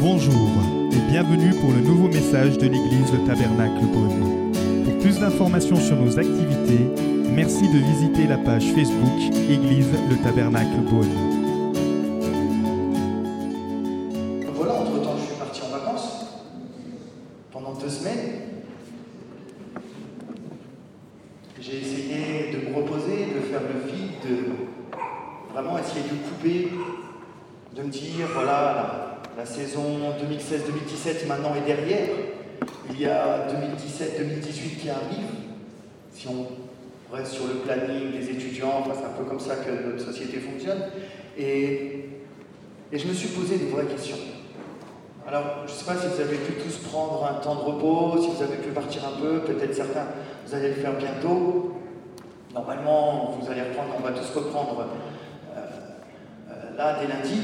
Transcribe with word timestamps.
Bonjour 0.00 0.48
et 0.92 1.10
bienvenue 1.10 1.50
pour 1.60 1.72
le 1.72 1.80
nouveau 1.80 2.06
message 2.06 2.56
de 2.56 2.66
l'église 2.66 3.12
Le 3.12 3.26
Tabernacle 3.26 3.84
Beaune. 3.92 4.52
Pour 4.84 4.98
plus 4.98 5.18
d'informations 5.18 5.76
sur 5.76 5.96
nos 5.96 6.16
activités, 6.16 6.88
merci 7.34 7.68
de 7.68 7.78
visiter 7.78 8.28
la 8.28 8.38
page 8.38 8.64
Facebook 8.74 9.18
Église 9.50 9.88
Le 10.08 10.16
Tabernacle 10.22 10.82
Beaune. 10.88 11.27
C'est 38.60 39.04
un 39.04 39.16
peu 39.16 39.24
comme 39.24 39.40
ça 39.40 39.56
que 39.56 39.70
notre 39.70 40.04
société 40.04 40.38
fonctionne. 40.38 40.82
Et, 41.38 42.04
je 42.92 43.06
me 43.06 43.12
suis 43.12 43.28
posé 43.28 43.58
des 43.58 43.66
vraies 43.66 43.84
questions. 43.84 44.16
Alors, 45.26 45.66
je 45.66 45.72
ne 45.72 45.76
sais 45.76 45.84
pas 45.84 45.94
si 45.94 46.06
vous 46.06 46.20
avez 46.20 46.36
pu 46.36 46.54
tous 46.54 46.88
prendre 46.88 47.22
un 47.26 47.34
temps 47.34 47.56
de 47.56 47.60
repos, 47.60 48.18
si 48.20 48.30
vous 48.30 48.42
avez 48.42 48.56
pu 48.56 48.70
partir 48.70 49.02
un 49.06 49.20
peu, 49.20 49.40
peut-être 49.40 49.74
certains, 49.74 50.06
vous 50.46 50.54
allez 50.54 50.68
le 50.68 50.74
faire 50.74 50.96
bientôt. 50.96 51.74
Normalement, 52.54 53.36
vous 53.38 53.50
allez 53.50 53.60
reprendre, 53.60 53.90
on 53.98 54.02
va 54.02 54.12
tous 54.12 54.30
reprendre 54.34 54.86
euh, 55.54 55.60
euh, 56.50 56.76
là 56.78 56.98
dès 56.98 57.08
lundi. 57.08 57.42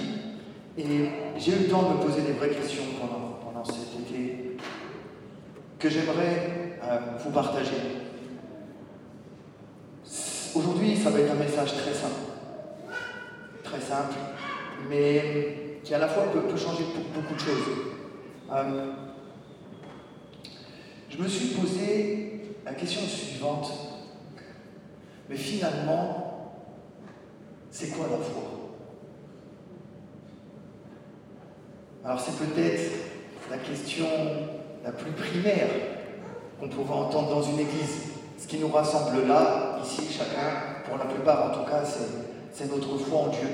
Et 0.79 1.11
j'ai 1.37 1.53
eu 1.53 1.59
le 1.65 1.69
temps 1.69 1.83
de 1.83 1.99
me 1.99 2.03
poser 2.03 2.23
des 2.23 2.33
vraies 2.33 2.49
questions 2.49 2.85
pendant, 2.99 3.39
pendant 3.45 3.65
cet 3.65 4.01
été 4.01 4.57
que 5.79 5.91
j'aimerais 5.91 6.79
euh, 6.83 6.99
vous 7.23 7.31
partager. 7.31 8.04
Aujourd'hui, 10.55 10.97
ça 10.97 11.11
va 11.11 11.21
être 11.21 11.33
un 11.33 11.37
message 11.37 11.75
très 11.77 11.93
simple. 11.93 12.21
Très 13.63 13.81
simple, 13.81 14.15
mais 14.89 15.81
qui 15.83 15.95
à 15.95 15.99
la 15.99 16.09
fois 16.09 16.25
peut, 16.33 16.57
changer 16.57 16.85
beaucoup 17.15 17.35
de 17.35 17.41
choses. 17.41 17.69
Euh, 18.53 18.93
je 21.11 21.23
me 21.23 21.29
suis 21.29 21.49
posé 21.49 22.57
la 22.65 22.73
question 22.75 23.03
suivante. 23.03 23.73
Mais 25.29 25.37
finalement, 25.37 26.53
c'est 27.71 27.89
quoi 27.89 28.07
la 28.11 28.19
foi? 28.19 28.43
Alors 32.05 32.21
c'est 32.21 32.37
peut-être 32.37 32.93
la 33.51 33.59
question 33.59 34.07
la 34.85 34.93
plus 34.93 35.13
primaire 35.13 35.69
qu'on 36.61 36.69
pourrait 36.69 36.99
entendre 36.99 37.31
dans 37.31 37.43
une 37.43 37.59
église. 37.59 38.03
Ce 38.39 38.47
qui 38.47 38.59
nous 38.59 38.69
rassemble 38.69 39.27
là, 39.27 39.64
ici, 39.85 40.03
chacun, 40.11 40.83
pour 40.89 40.99
la 40.99 41.05
plupart 41.05 41.51
en 41.51 41.55
tout 41.55 41.71
cas, 41.71 41.83
c'est 42.53 42.71
notre 42.71 42.99
foi 42.99 43.19
en 43.21 43.29
Dieu. 43.29 43.49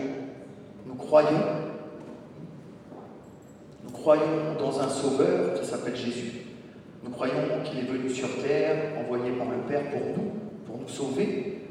Nous 0.86 0.94
croyons 0.94 1.70
nous 3.84 3.90
croyons 3.90 4.54
dans 4.58 4.80
un 4.80 4.88
sauveur 4.88 5.58
qui 5.58 5.66
s'appelle 5.66 5.96
Jésus. 5.96 6.42
Nous 7.02 7.10
croyons 7.10 7.62
qu'il 7.64 7.78
est 7.78 7.90
venu 7.90 8.10
sur 8.10 8.28
terre, 8.42 8.92
envoyé 9.00 9.32
par 9.32 9.48
le 9.48 9.56
Père 9.68 9.90
pour 9.90 10.00
nous, 10.00 10.30
pour 10.66 10.78
nous 10.78 10.88
sauver. 10.88 11.62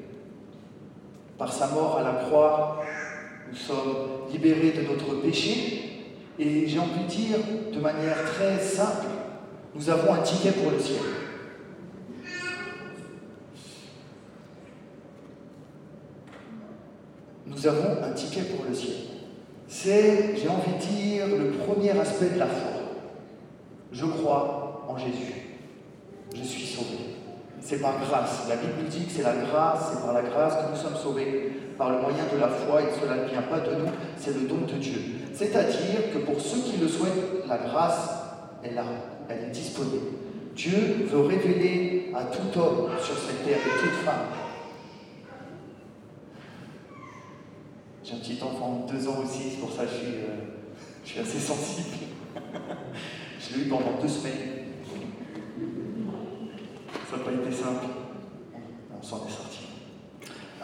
Par 1.37 1.53
sa 1.53 1.67
mort 1.67 1.97
à 1.99 2.03
la 2.03 2.25
croix, 2.25 2.83
nous 3.49 3.55
sommes 3.55 4.27
libérés 4.31 4.71
de 4.71 4.81
notre 4.81 5.21
péché. 5.21 6.07
Et 6.39 6.67
j'ai 6.67 6.79
envie 6.79 7.03
de 7.03 7.09
dire, 7.09 7.37
de 7.73 7.79
manière 7.79 8.23
très 8.25 8.59
simple, 8.59 9.07
nous 9.75 9.89
avons 9.89 10.13
un 10.13 10.21
ticket 10.21 10.51
pour 10.51 10.71
le 10.71 10.79
ciel. 10.79 11.01
Nous 17.59 17.67
avons 17.67 18.01
un 18.01 18.11
ticket 18.13 18.43
pour 18.43 18.63
le 18.69 18.73
ciel 18.73 18.93
c'est, 19.67 20.35
j'ai 20.35 20.47
envie 20.47 20.71
de 20.79 20.97
dire, 20.97 21.27
le 21.27 21.51
premier 21.51 21.91
aspect 21.91 22.29
de 22.33 22.39
la 22.39 22.47
foi. 22.47 22.71
Je 23.91 24.05
crois 24.05 24.87
en 24.87 24.97
Jésus. 24.97 25.33
Je 26.33 26.41
suis 26.41 26.65
sauvé. 26.65 26.97
C'est 27.61 27.79
par 27.79 27.99
grâce. 27.99 28.47
La 28.49 28.55
Bible 28.55 28.89
dit 28.89 29.05
que 29.05 29.11
c'est 29.11 29.21
la 29.21 29.35
grâce, 29.35 29.91
c'est 29.91 30.01
par 30.01 30.13
la 30.13 30.23
grâce 30.23 30.55
que 30.55 30.71
nous 30.71 30.75
sommes 30.75 30.95
sauvés, 30.95 31.51
par 31.77 31.91
le 31.91 31.99
moyen 31.99 32.23
de 32.33 32.39
la 32.39 32.47
foi, 32.47 32.81
et 32.81 32.85
cela 32.99 33.17
ne 33.17 33.29
vient 33.29 33.43
pas 33.43 33.59
de 33.59 33.75
nous, 33.75 33.91
c'est 34.17 34.33
le 34.33 34.47
don 34.47 34.65
de 34.65 34.79
Dieu. 34.79 34.99
C'est-à-dire 35.35 36.13
que 36.13 36.19
pour 36.19 36.41
ceux 36.41 36.61
qui 36.61 36.77
le 36.77 36.87
souhaitent, 36.87 37.45
la 37.47 37.57
grâce 37.57 38.09
est 38.63 38.71
elle 39.29 39.43
est 39.43 39.51
disponible. 39.51 40.07
Dieu 40.55 41.05
veut 41.11 41.27
révéler 41.27 42.11
à 42.15 42.23
tout 42.23 42.59
homme 42.59 42.89
sur 43.03 43.15
cette 43.15 43.45
terre 43.45 43.57
et 43.57 43.79
toute 43.83 44.03
femme 44.03 44.48
J'ai 48.09 48.15
un 48.15 48.19
petit 48.19 48.43
enfant 48.43 48.87
de 48.87 48.93
deux 48.97 49.07
ans 49.07 49.17
aussi, 49.23 49.51
c'est 49.51 49.59
pour 49.59 49.71
ça 49.71 49.83
que 49.83 49.91
je 49.91 49.97
suis, 49.97 51.19
euh, 51.19 51.21
assez 51.21 51.39
sensible. 51.39 51.89
je 53.39 53.55
l'ai 53.55 53.65
eu 53.65 53.69
pendant 53.69 54.01
deux 54.01 54.07
semaines. 54.07 54.33
Ça 57.09 57.17
n'a 57.17 57.23
pas 57.23 57.31
été 57.31 57.55
simple. 57.55 57.85
On 58.99 59.03
s'en 59.03 59.17
est 59.27 59.31
sorti. 59.31 59.59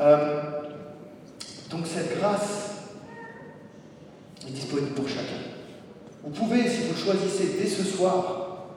Euh, 0.02 0.42
donc 1.70 1.86
cette 1.86 2.18
grâce 2.18 2.88
est 4.48 4.52
disponible 4.52 4.96
pour 4.96 5.08
chacun. 5.08 5.44
Vous 6.24 6.32
pouvez, 6.32 6.68
si 6.68 6.88
vous 6.88 6.98
choisissez 6.98 7.58
dès 7.60 7.68
ce 7.68 7.84
soir, 7.84 8.70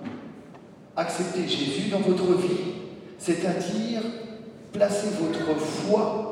accepter 0.95 1.49
Jésus 1.49 1.89
dans 1.89 2.01
votre 2.01 2.35
vie, 2.35 2.75
c'est-à-dire 3.19 4.03
placer 4.73 5.09
votre 5.19 5.59
foi 5.59 6.28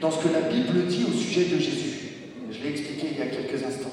dans 0.00 0.10
ce 0.10 0.22
que 0.22 0.32
la 0.32 0.42
Bible 0.42 0.86
dit 0.86 1.04
au 1.04 1.12
sujet 1.12 1.44
de 1.44 1.58
Jésus. 1.58 2.08
Je 2.50 2.62
l'ai 2.62 2.70
expliqué 2.70 3.08
il 3.12 3.18
y 3.18 3.22
a 3.22 3.26
quelques 3.26 3.64
instants. 3.64 3.92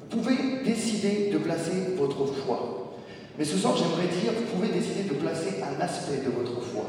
Vous 0.00 0.18
pouvez 0.18 0.36
décider 0.64 1.30
de 1.32 1.38
placer 1.38 1.94
votre 1.96 2.26
foi. 2.26 2.94
Mais 3.38 3.44
ce 3.44 3.56
soir, 3.56 3.76
j'aimerais 3.76 4.08
dire, 4.08 4.32
vous 4.36 4.56
pouvez 4.56 4.68
décider 4.68 5.04
de 5.08 5.14
placer 5.14 5.62
un 5.62 5.80
aspect 5.80 6.18
de 6.24 6.30
votre 6.30 6.60
foi. 6.60 6.84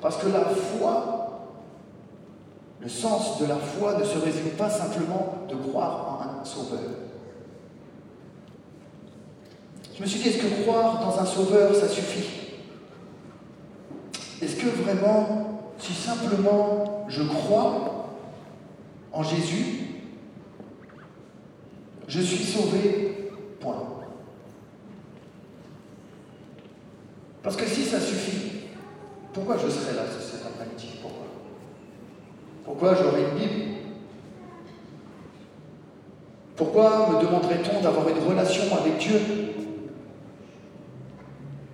Parce 0.00 0.16
que 0.16 0.28
la 0.28 0.44
foi, 0.44 1.48
le 2.80 2.88
sens 2.88 3.40
de 3.40 3.46
la 3.46 3.56
foi 3.56 3.98
ne 3.98 4.04
se 4.04 4.18
résume 4.18 4.50
pas 4.58 4.68
simplement 4.68 5.46
de 5.48 5.54
croire 5.54 6.20
en 6.20 6.40
un 6.40 6.44
sauveur. 6.44 6.80
Je 9.96 10.02
me 10.02 10.06
suis 10.06 10.20
dit, 10.20 10.28
est-ce 10.28 10.38
que 10.38 10.62
croire 10.62 11.00
dans 11.00 11.18
un 11.18 11.24
sauveur, 11.24 11.74
ça 11.74 11.88
suffit? 11.88 12.28
Est-ce 14.42 14.56
que 14.56 14.66
vraiment, 14.66 15.53
si 15.84 15.92
simplement 15.92 17.04
je 17.08 17.22
crois 17.22 18.08
en 19.12 19.22
Jésus, 19.22 19.80
je 22.08 22.20
suis 22.20 22.42
sauvé, 22.42 23.30
point. 23.60 23.82
Parce 27.42 27.56
que 27.56 27.66
si 27.66 27.82
ça 27.82 28.00
suffit, 28.00 28.62
pourquoi 29.34 29.58
je 29.58 29.68
serais 29.68 29.94
là 29.94 30.04
cet 30.08 30.46
après-midi 30.46 30.88
Pourquoi 31.02 31.26
Pourquoi 32.64 32.94
j'aurais 32.94 33.22
une 33.24 33.38
Bible? 33.38 33.70
Pourquoi 36.56 37.10
me 37.10 37.20
demanderait-on 37.20 37.82
d'avoir 37.82 38.08
une 38.08 38.26
relation 38.26 38.74
avec 38.74 38.96
Dieu? 38.96 39.20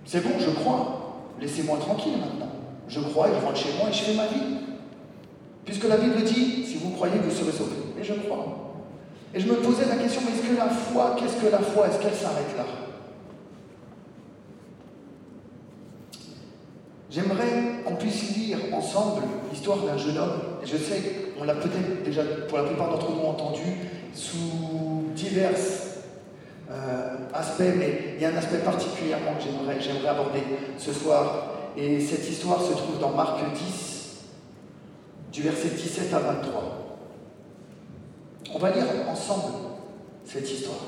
C'est 0.05 0.25
bon, 0.25 0.37
je 0.41 0.51
crois. 0.51 1.21
Laissez-moi 1.41 1.79
tranquille. 1.79 2.19
Je 2.91 2.99
crois 2.99 3.29
je 3.29 3.47
rentre 3.47 3.57
chez 3.57 3.73
moi 3.79 3.89
et 3.89 3.93
fais 3.93 4.15
ma 4.15 4.27
vie. 4.27 4.59
Puisque 5.65 5.89
la 5.89 5.97
Bible 5.97 6.23
dit, 6.25 6.67
si 6.67 6.77
vous 6.79 6.91
croyez, 6.91 7.15
vous 7.23 7.31
serez 7.31 7.53
sauvés. 7.53 7.77
Et 8.01 8.03
je 8.03 8.15
crois. 8.15 8.75
Et 9.33 9.39
je 9.39 9.47
me 9.47 9.55
posais 9.57 9.87
la 9.87 9.95
question, 9.95 10.23
mais 10.25 10.37
est-ce 10.37 10.51
que 10.51 10.57
la 10.57 10.69
foi, 10.69 11.15
qu'est-ce 11.17 11.37
que 11.37 11.51
la 11.51 11.61
foi? 11.61 11.87
Est-ce 11.87 12.01
qu'elle 12.01 12.15
s'arrête 12.15 12.57
là? 12.57 12.65
J'aimerais 17.11 17.83
qu'on 17.85 17.95
puisse 17.95 18.37
lire 18.37 18.59
ensemble 18.73 19.23
l'histoire 19.53 19.79
d'un 19.79 19.97
jeune 19.97 20.19
homme. 20.19 20.41
Et 20.63 20.67
je 20.67 20.77
sais, 20.77 21.03
on 21.41 21.45
l'a 21.45 21.55
peut-être 21.55 22.03
déjà, 22.05 22.23
pour 22.49 22.59
la 22.59 22.65
plupart 22.65 22.91
d'entre 22.91 23.11
nous, 23.11 23.23
entendu 23.23 23.63
sous 24.13 25.05
divers 25.15 25.55
euh, 26.71 27.17
aspects, 27.33 27.63
mais 27.79 28.15
il 28.17 28.23
y 28.23 28.25
a 28.25 28.31
un 28.31 28.37
aspect 28.37 28.59
particulièrement 28.59 29.35
que 29.35 29.43
j'aimerais 29.81 30.09
aborder 30.09 30.43
ce 30.77 30.93
soir. 30.93 31.60
Et 31.77 32.01
cette 32.01 32.29
histoire 32.29 32.61
se 32.61 32.73
trouve 32.73 32.99
dans 32.99 33.11
Marc 33.11 33.39
10, 33.55 34.25
du 35.33 35.43
verset 35.43 35.71
17 35.71 36.13
à 36.13 36.19
23. 36.19 36.99
On 38.53 38.59
va 38.59 38.71
lire 38.71 38.85
ensemble 39.09 39.55
cette 40.25 40.51
histoire. 40.51 40.79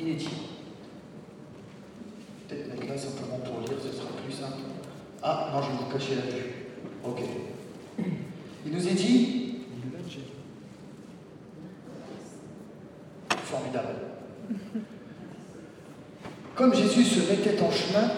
Il 0.00 0.08
est 0.08 0.14
dit, 0.14 0.28
peut-être 2.48 2.68
mettre 2.68 2.86
là 2.86 2.98
simplement 2.98 3.38
pour 3.38 3.60
lire, 3.60 3.78
ce 3.82 3.96
sera 3.96 4.08
plus 4.24 4.32
simple. 4.32 4.58
Ah 5.22 5.50
non, 5.52 5.62
je 5.62 5.70
vais 5.70 5.76
vous 5.76 5.92
cacher 5.92 6.14
la 6.16 6.22
vue. 6.22 6.66
Ok. 7.04 7.22
Il 8.66 8.72
nous 8.72 8.88
est 8.88 8.94
dit. 8.94 9.37
Comme 16.58 16.74
Jésus 16.74 17.04
se 17.04 17.20
mettait 17.30 17.62
en 17.62 17.70
chemin, 17.70 18.10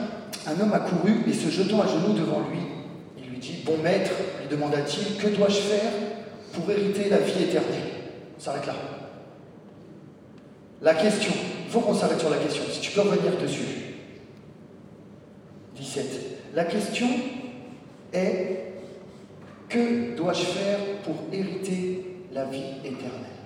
un 0.46 0.58
homme 0.58 0.72
accourut 0.72 1.24
et 1.28 1.32
se 1.34 1.50
jetant 1.50 1.82
à 1.82 1.86
genoux 1.86 2.14
devant 2.14 2.40
lui, 2.50 2.60
il 3.18 3.28
lui 3.28 3.38
dit 3.38 3.62
Bon 3.66 3.76
maître, 3.76 4.12
lui 4.40 4.48
demanda-t-il, 4.48 5.18
que 5.18 5.36
dois-je 5.36 5.58
faire 5.58 5.92
pour 6.54 6.70
hériter 6.70 7.10
la 7.10 7.18
vie 7.18 7.44
éternelle? 7.44 7.90
On 8.38 8.40
s'arrête 8.40 8.66
là. 8.66 8.72
La 10.80 10.94
question, 10.94 11.34
il 11.66 11.70
faut 11.70 11.80
qu'on 11.80 11.94
s'arrête 11.94 12.18
sur 12.18 12.30
la 12.30 12.38
question, 12.38 12.62
si 12.70 12.80
tu 12.80 12.92
peux 12.92 13.02
revenir 13.02 13.36
dessus. 13.42 13.60
17. 15.76 16.06
La 16.54 16.64
question 16.64 17.08
est 18.14 18.72
que 19.68 20.16
dois-je 20.16 20.44
faire 20.44 20.78
pour 21.04 21.16
hériter 21.30 22.06
la 22.32 22.46
vie 22.46 22.78
éternelle? 22.86 23.39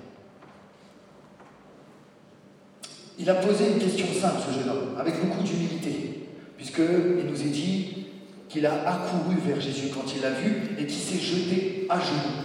Il 3.25 3.31
a 3.31 3.37
posé 3.37 3.65
une 3.73 3.79
question 3.79 4.07
simple, 4.21 4.43
ce 4.47 4.53
jeune 4.53 4.69
homme, 4.69 4.99
avec 5.01 5.15
beaucoup 5.19 5.43
d'humilité, 5.43 6.27
puisqu'il 6.59 7.25
nous 7.27 7.41
est 7.41 7.51
dit 7.51 8.05
qu'il 8.51 8.67
a 8.67 8.87
accouru 8.87 9.37
vers 9.47 9.59
Jésus 9.59 9.89
quand 9.95 10.05
il 10.15 10.21
l'a 10.21 10.33
vu 10.33 10.77
et 10.79 10.85
qu'il 10.85 11.01
s'est 11.01 11.25
jeté 11.25 11.87
à 11.89 11.99
genoux. 12.01 12.45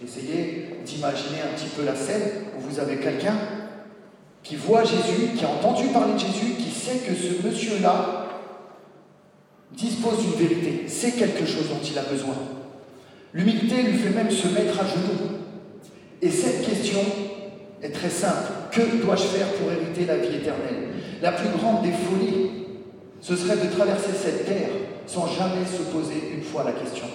Essayez 0.00 0.76
d'imaginer 0.86 1.38
un 1.42 1.56
petit 1.56 1.66
peu 1.76 1.84
la 1.84 1.96
scène 1.96 2.22
où 2.56 2.60
vous 2.70 2.78
avez 2.78 2.98
quelqu'un 2.98 3.34
qui 4.44 4.54
voit 4.54 4.84
Jésus, 4.84 5.34
qui 5.36 5.44
a 5.44 5.48
entendu 5.48 5.88
parler 5.88 6.12
de 6.14 6.20
Jésus, 6.20 6.54
qui 6.56 6.70
sait 6.70 6.98
que 6.98 7.16
ce 7.16 7.44
monsieur-là 7.44 8.28
dispose 9.72 10.20
d'une 10.20 10.46
vérité, 10.46 10.84
sait 10.86 11.10
quelque 11.10 11.44
chose 11.44 11.68
dont 11.68 11.84
il 11.84 11.98
a 11.98 12.02
besoin. 12.02 12.36
L'humilité 13.34 13.82
lui 13.82 13.98
fait 13.98 14.10
même 14.10 14.30
se 14.30 14.46
mettre 14.46 14.80
à 14.80 14.86
genoux. 14.86 15.40
Et 16.20 16.30
cette 16.30 16.64
question 16.64 17.00
est 17.82 17.90
très 17.90 18.10
simple. 18.10 18.52
Que 18.70 19.02
dois-je 19.04 19.22
faire 19.24 19.48
pour 19.54 19.70
hériter 19.70 20.04
la 20.04 20.16
vie 20.16 20.36
éternelle? 20.36 20.88
La 21.20 21.32
plus 21.32 21.48
grande 21.50 21.82
des 21.82 21.92
folies, 21.92 22.50
ce 23.20 23.36
serait 23.36 23.56
de 23.56 23.72
traverser 23.72 24.12
cette 24.12 24.46
terre 24.46 24.70
sans 25.06 25.26
jamais 25.26 25.66
se 25.66 25.82
poser 25.82 26.32
une 26.34 26.42
fois 26.42 26.64
la 26.64 26.72
question. 26.72 27.06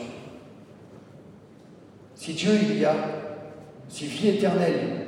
Si 2.16 2.34
Dieu 2.34 2.52
il 2.62 2.80
y 2.80 2.86
a, 2.86 2.96
si 3.90 4.06
vie 4.06 4.30
éternelle 4.30 5.08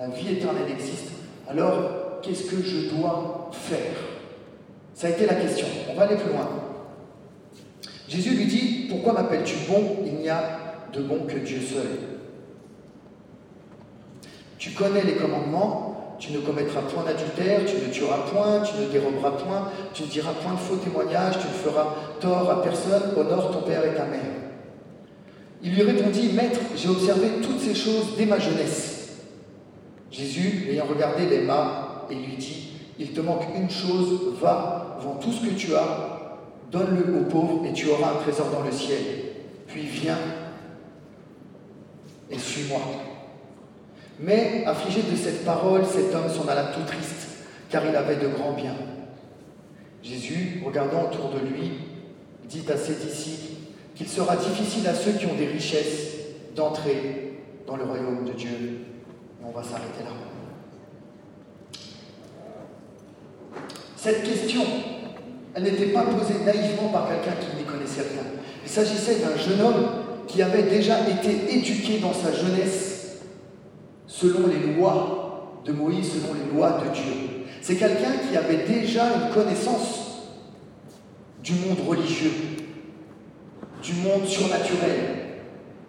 la 0.00 0.08
vie 0.08 0.32
éternelle 0.32 0.70
existe, 0.72 1.10
alors 1.46 2.20
qu'est-ce 2.22 2.44
que 2.44 2.62
je 2.62 2.88
dois 2.94 3.50
faire? 3.52 3.92
Ça 4.94 5.08
a 5.08 5.10
été 5.10 5.26
la 5.26 5.34
question. 5.34 5.66
On 5.90 5.94
va 5.94 6.04
aller 6.04 6.16
plus 6.16 6.32
loin. 6.32 6.48
Jésus 8.08 8.30
lui 8.30 8.46
dit, 8.46 8.86
pourquoi 8.88 9.12
m'appelles-tu 9.12 9.56
bon? 9.68 9.98
Il 10.06 10.14
n'y 10.14 10.28
a 10.30 10.42
de 10.92 11.02
bon 11.02 11.26
que 11.26 11.36
Dieu 11.36 11.60
seul. 11.60 12.09
Tu 14.60 14.72
connais 14.72 15.02
les 15.02 15.14
commandements, 15.14 16.16
tu 16.18 16.32
ne 16.32 16.38
commettras 16.38 16.82
point 16.82 17.02
d'adultère, 17.02 17.62
tu 17.64 17.76
ne 17.76 17.90
tueras 17.90 18.18
point, 18.30 18.60
tu 18.60 18.78
ne 18.78 18.90
déroberas 18.90 19.30
point, 19.30 19.70
tu 19.94 20.02
ne 20.02 20.08
diras 20.08 20.32
point 20.34 20.52
de 20.52 20.58
faux 20.58 20.76
témoignages, 20.76 21.38
tu 21.38 21.46
ne 21.46 21.52
feras 21.52 21.94
tort 22.20 22.50
à 22.50 22.62
personne, 22.62 23.14
honore 23.16 23.52
ton 23.52 23.62
père 23.62 23.82
et 23.86 23.94
ta 23.94 24.04
mère. 24.04 24.20
Il 25.62 25.74
lui 25.74 25.82
répondit, 25.82 26.34
Maître, 26.34 26.60
j'ai 26.76 26.90
observé 26.90 27.40
toutes 27.42 27.58
ces 27.58 27.74
choses 27.74 28.16
dès 28.18 28.26
ma 28.26 28.38
jeunesse. 28.38 29.22
Jésus, 30.10 30.68
ayant 30.70 30.84
regardé 30.84 31.24
les 31.24 31.40
mains, 31.40 31.86
et 32.10 32.14
lui 32.14 32.36
dit, 32.36 32.72
il 32.98 33.12
te 33.12 33.20
manque 33.22 33.46
une 33.56 33.70
chose, 33.70 34.34
va, 34.42 34.98
vends 35.00 35.14
tout 35.14 35.32
ce 35.32 35.46
que 35.46 35.54
tu 35.54 35.74
as, 35.74 36.38
donne-le 36.70 37.18
aux 37.18 37.24
pauvres, 37.24 37.64
et 37.64 37.72
tu 37.72 37.88
auras 37.88 38.10
un 38.10 38.22
trésor 38.22 38.50
dans 38.50 38.62
le 38.62 38.72
ciel. 38.72 38.98
Puis 39.68 39.86
viens 39.86 40.18
et 42.30 42.38
suis-moi. 42.38 42.80
Mais, 44.20 44.64
affligé 44.66 45.02
de 45.02 45.16
cette 45.16 45.44
parole, 45.44 45.82
cet 45.86 46.14
homme 46.14 46.28
s'en 46.28 46.46
alla 46.46 46.64
tout 46.64 46.84
triste, 46.86 47.28
car 47.70 47.86
il 47.86 47.96
avait 47.96 48.16
de 48.16 48.28
grands 48.28 48.52
biens. 48.52 48.76
Jésus, 50.02 50.62
regardant 50.64 51.04
autour 51.04 51.30
de 51.30 51.46
lui, 51.46 51.72
dit 52.44 52.64
à 52.70 52.76
ses 52.76 52.94
disciples 52.94 53.54
qu'il 53.94 54.08
sera 54.08 54.36
difficile 54.36 54.86
à 54.88 54.94
ceux 54.94 55.12
qui 55.12 55.26
ont 55.26 55.34
des 55.34 55.46
richesses 55.46 56.16
d'entrer 56.54 57.38
dans 57.66 57.76
le 57.76 57.84
royaume 57.84 58.24
de 58.24 58.32
Dieu 58.32 58.80
on 59.44 59.50
va 59.50 59.62
s'arrêter 59.62 60.04
là. 60.04 60.10
Cette 63.96 64.22
question, 64.22 64.62
elle 65.54 65.62
n'était 65.62 65.86
pas 65.86 66.02
posée 66.02 66.44
naïvement 66.44 66.88
par 66.88 67.08
quelqu'un 67.08 67.36
qui 67.40 67.56
n'y 67.56 67.64
connaissait 67.64 68.02
rien. 68.02 68.22
Il 68.64 68.70
s'agissait 68.70 69.16
d'un 69.16 69.36
jeune 69.36 69.60
homme 69.60 69.86
qui 70.26 70.42
avait 70.42 70.64
déjà 70.64 70.98
été 71.08 71.54
éduqué 71.56 71.98
dans 71.98 72.12
sa 72.12 72.32
jeunesse 72.32 72.89
selon 74.20 74.48
les 74.48 74.74
lois 74.74 75.60
de 75.64 75.72
Moïse, 75.72 76.12
selon 76.12 76.34
les 76.34 76.54
lois 76.54 76.82
de 76.84 76.92
Dieu. 76.92 77.12
C'est 77.62 77.76
quelqu'un 77.76 78.12
qui 78.28 78.36
avait 78.36 78.64
déjà 78.66 79.04
une 79.04 79.32
connaissance 79.32 80.30
du 81.42 81.52
monde 81.54 81.78
religieux, 81.88 82.32
du 83.82 83.94
monde 83.94 84.26
surnaturel, 84.26 85.20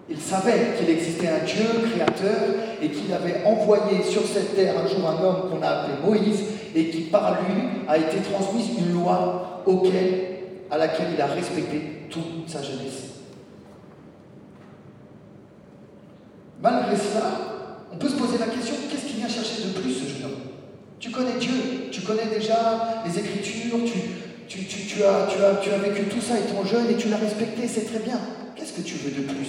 il 0.10 0.20
savait 0.20 0.76
qu'il 0.78 0.90
existait 0.90 1.30
un 1.30 1.46
Dieu 1.46 1.90
créateur 1.90 2.42
et 2.82 2.90
qu'il 2.90 3.14
avait 3.14 3.44
envoyé 3.46 4.04
sur 4.04 4.24
cette 4.24 4.56
terre 4.56 4.76
un 4.78 4.88
jour 4.88 5.08
un 5.08 5.24
homme 5.24 5.50
qu'on 5.50 5.62
a 5.62 5.70
appelé 5.70 5.94
Moïse 6.04 6.44
et 6.76 6.90
qui 6.90 7.02
par 7.04 7.32
lui 7.44 7.86
a 7.88 7.98
été 7.98 8.18
transmise 8.18 8.78
une 8.78 8.94
loi 8.94 9.64
auquel, 9.66 10.40
à 10.70 10.78
laquelle 10.78 11.08
il 11.14 11.22
a 11.22 11.28
respecté 11.28 12.08
toute 12.10 12.48
sa 12.48 12.62
jeunesse. 12.62 13.12
Malgré 16.62 16.96
cela, 16.96 17.51
peut 18.02 18.10
se 18.10 18.16
poser 18.16 18.38
la 18.40 18.48
question, 18.48 18.76
qu'est-ce 18.90 19.06
qu'il 19.06 19.18
vient 19.18 19.28
chercher 19.28 19.64
de 19.64 19.80
plus 19.80 19.94
ce 19.94 20.08
jeune 20.08 20.26
homme? 20.26 20.40
Tu 21.00 21.12
connais 21.12 21.38
Dieu, 21.40 21.90
tu 21.92 22.02
connais 22.02 22.26
déjà 22.26 23.04
les 23.06 23.20
Écritures, 23.20 23.78
tu, 24.48 24.66
tu, 24.66 25.04
as, 25.04 25.28
tu, 25.28 25.44
as, 25.44 25.56
tu 25.62 25.72
as 25.72 25.78
vécu 25.78 26.06
tout 26.06 26.22
ça 26.22 26.40
étant 26.40 26.66
jeune 26.66 26.90
et 26.90 26.96
tu 26.98 27.10
l'as 27.10 27.18
respecté, 27.18 27.68
c'est 27.68 27.86
très 27.86 28.00
bien. 28.00 28.20
Qu'est-ce 28.56 28.74
que 28.74 28.82
tu 28.82 28.96
veux 28.96 29.12
de 29.12 29.28
plus? 29.28 29.48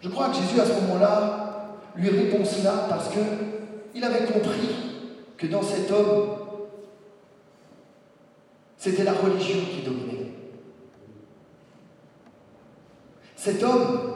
Je 0.00 0.08
crois 0.08 0.28
que 0.28 0.36
Jésus, 0.36 0.60
à 0.60 0.66
ce 0.66 0.72
moment-là, 0.82 1.76
lui 1.96 2.10
répond 2.10 2.44
cela 2.44 2.86
parce 2.88 3.08
qu'il 3.08 4.04
avait 4.04 4.24
compris 4.26 4.68
que 5.36 5.46
dans 5.46 5.62
cet 5.62 5.90
homme, 5.90 6.36
c'était 8.76 9.04
la 9.04 9.12
religion 9.12 9.60
qui 9.72 9.82
dominait. 9.82 10.32
Cet 13.36 13.62
homme, 13.62 14.12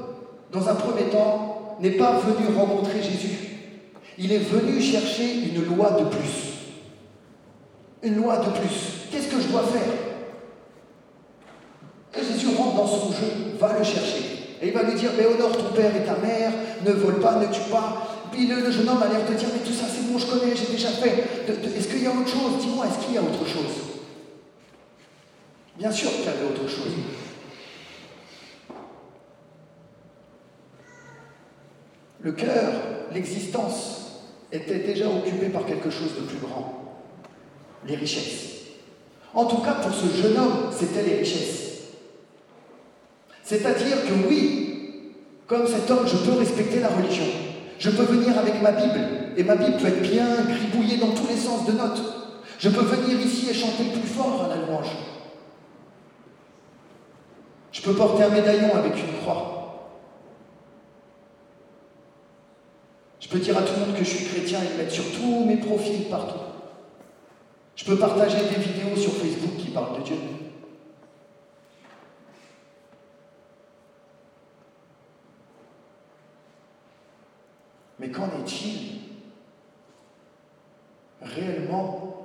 dans 0.52 0.68
un 0.68 0.74
premier 0.74 1.04
temps, 1.10 1.67
n'est 1.80 1.92
pas 1.92 2.18
venu 2.18 2.56
rencontrer 2.56 3.02
Jésus. 3.02 3.38
Il 4.18 4.32
est 4.32 4.38
venu 4.38 4.80
chercher 4.80 5.34
une 5.34 5.64
loi 5.64 5.90
de 5.92 6.04
plus. 6.04 6.48
Une 8.02 8.16
loi 8.16 8.38
de 8.38 8.50
plus. 8.58 9.08
Qu'est-ce 9.10 9.28
que 9.28 9.40
je 9.40 9.48
dois 9.48 9.62
faire? 9.62 9.92
Et 12.16 12.24
Jésus 12.24 12.48
rentre 12.56 12.76
dans 12.76 12.86
son 12.86 13.12
jeu, 13.12 13.56
va 13.60 13.76
le 13.78 13.84
chercher. 13.84 14.38
Et 14.60 14.68
il 14.68 14.72
va 14.72 14.82
lui 14.82 14.94
dire, 14.94 15.10
mais 15.16 15.26
honore 15.26 15.56
ton 15.56 15.72
père 15.74 15.94
et 15.94 16.04
ta 16.04 16.16
mère, 16.16 16.52
ne 16.84 16.92
vole 16.92 17.20
pas, 17.20 17.36
ne 17.36 17.46
tue 17.46 17.70
pas. 17.70 18.08
Puis 18.32 18.46
le, 18.46 18.70
jeune 18.70 18.88
homme 18.88 19.02
a 19.02 19.08
l'air 19.08 19.24
de 19.28 19.34
dire, 19.34 19.48
mais 19.52 19.64
tout 19.64 19.72
ça 19.72 19.84
c'est 19.88 20.10
bon, 20.10 20.18
je 20.18 20.26
connais, 20.26 20.54
j'ai 20.56 20.72
déjà 20.72 20.88
fait. 20.88 21.24
est-ce 21.76 21.88
qu'il 21.88 22.02
y 22.02 22.06
a 22.06 22.10
autre 22.10 22.28
chose? 22.28 22.58
Dis-moi, 22.60 22.86
est-ce 22.86 23.04
qu'il 23.04 23.14
y 23.14 23.18
a 23.18 23.22
autre 23.22 23.46
chose? 23.46 23.88
Bien 25.78 25.92
sûr 25.92 26.10
qu'il 26.10 26.24
y 26.24 26.28
avait 26.28 26.44
autre 26.44 26.68
chose. 26.68 26.92
Le 32.28 32.34
cœur, 32.34 32.74
l'existence, 33.14 34.20
était 34.52 34.80
déjà 34.80 35.06
occupé 35.08 35.46
par 35.46 35.64
quelque 35.64 35.88
chose 35.88 36.14
de 36.14 36.26
plus 36.26 36.36
grand, 36.36 37.00
les 37.86 37.94
richesses. 37.96 38.66
En 39.32 39.46
tout 39.46 39.62
cas, 39.62 39.76
pour 39.76 39.94
ce 39.94 40.14
jeune 40.14 40.36
homme, 40.36 40.70
c'était 40.70 41.04
les 41.04 41.16
richesses. 41.20 41.84
C'est-à-dire 43.42 44.02
que 44.06 44.28
oui, 44.28 45.14
comme 45.46 45.66
cet 45.66 45.90
homme, 45.90 46.06
je 46.06 46.18
peux 46.18 46.38
respecter 46.38 46.80
la 46.80 46.88
religion. 46.88 47.24
Je 47.78 47.88
peux 47.88 48.02
venir 48.02 48.38
avec 48.38 48.60
ma 48.60 48.72
Bible, 48.72 49.00
et 49.38 49.42
ma 49.42 49.56
Bible 49.56 49.78
peut 49.78 49.88
être 49.88 50.02
bien 50.02 50.26
gribouillée 50.46 50.98
dans 50.98 51.12
tous 51.12 51.28
les 51.28 51.36
sens 51.38 51.64
de 51.64 51.72
notes. 51.72 52.02
Je 52.58 52.68
peux 52.68 52.84
venir 52.84 53.18
ici 53.24 53.48
et 53.48 53.54
chanter 53.54 53.84
plus 53.84 54.06
fort 54.06 54.44
à 54.44 54.48
la 54.54 54.66
louange. 54.66 54.94
Je 57.72 57.80
peux 57.80 57.94
porter 57.94 58.24
un 58.24 58.28
médaillon 58.28 58.74
avec 58.74 58.92
une 58.96 59.16
croix. 59.22 59.57
Je 63.20 63.28
peux 63.28 63.38
dire 63.38 63.56
à 63.58 63.62
tout 63.62 63.72
le 63.78 63.86
monde 63.86 63.96
que 63.96 64.04
je 64.04 64.10
suis 64.10 64.26
chrétien 64.26 64.60
et 64.62 64.68
le 64.70 64.76
mettre 64.78 64.92
sur 64.92 65.12
tous 65.12 65.44
mes 65.44 65.56
profils 65.56 66.04
partout. 66.08 66.38
Je 67.76 67.84
peux 67.84 67.96
partager 67.96 68.38
des 68.38 68.60
vidéos 68.60 68.96
sur 68.96 69.12
Facebook 69.12 69.56
qui 69.58 69.70
parlent 69.70 69.98
de 69.98 70.04
Dieu. 70.04 70.16
Mais 77.98 78.10
qu'en 78.10 78.26
est-il 78.26 78.98
réellement 81.20 82.18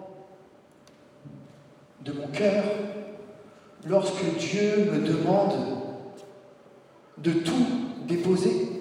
de 2.02 2.12
mon 2.12 2.28
cœur, 2.28 2.64
lorsque 3.86 4.24
Dieu 4.38 4.92
me 4.92 5.00
demande 5.08 5.54
de 7.18 7.32
tout 7.32 7.68
déposer, 8.08 8.73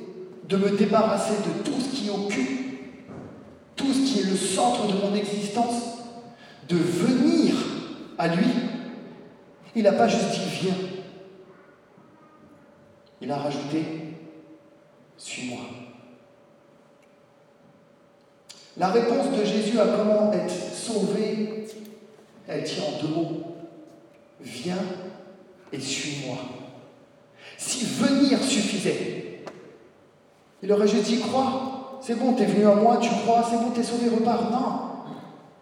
de 0.52 0.58
me 0.58 0.76
débarrasser 0.76 1.32
de 1.32 1.64
tout 1.64 1.80
ce 1.80 1.96
qui 1.96 2.10
occupe, 2.10 2.92
tout 3.74 3.90
ce 3.90 4.00
qui 4.00 4.20
est 4.20 4.30
le 4.30 4.36
centre 4.36 4.86
de 4.86 4.92
mon 5.00 5.14
existence, 5.14 5.82
de 6.68 6.76
venir 6.76 7.54
à 8.18 8.28
lui, 8.28 8.44
il 9.74 9.82
n'a 9.84 9.92
pas 9.92 10.08
juste 10.08 10.30
dit 10.30 10.60
viens. 10.60 10.74
Il 13.22 13.32
a 13.32 13.36
rajouté 13.36 13.82
suis-moi. 15.16 15.60
La 18.76 18.88
réponse 18.88 19.38
de 19.38 19.44
Jésus 19.44 19.78
à 19.80 19.86
comment 19.86 20.32
être 20.34 20.52
sauvé, 20.52 21.66
elle 22.46 22.64
tient 22.64 22.84
en 22.84 23.02
deux 23.02 23.14
mots. 23.14 23.56
Viens 24.40 24.84
et 25.72 25.80
suis-moi. 25.80 26.36
Si 27.56 27.86
venir 27.86 28.42
suffisait, 28.42 29.21
il 30.62 30.72
aurait 30.72 30.86
juste 30.86 31.04
dit 31.04 31.20
crois, 31.20 31.98
c'est 32.00 32.18
bon, 32.18 32.34
t'es 32.34 32.46
venu 32.46 32.66
à 32.66 32.74
moi, 32.74 32.98
tu 32.98 33.10
crois, 33.10 33.44
c'est 33.48 33.56
bon, 33.56 33.70
t'es 33.70 33.82
sauvé, 33.82 34.08
repars. 34.08 34.50
Non, 34.50 35.10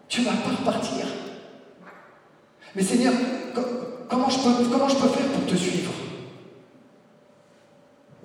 tu 0.07 0.21
vas 0.21 0.31
pas 0.31 0.51
repartir. 0.51 1.05
Mais 2.75 2.83
Seigneur, 2.83 3.13
comment 4.07 4.29
je 4.29 4.39
peux, 4.39 4.69
comment 4.71 4.87
je 4.87 4.95
peux 4.95 5.07
faire 5.07 5.27
pour 5.27 5.45
te 5.45 5.55
suivre? 5.55 5.91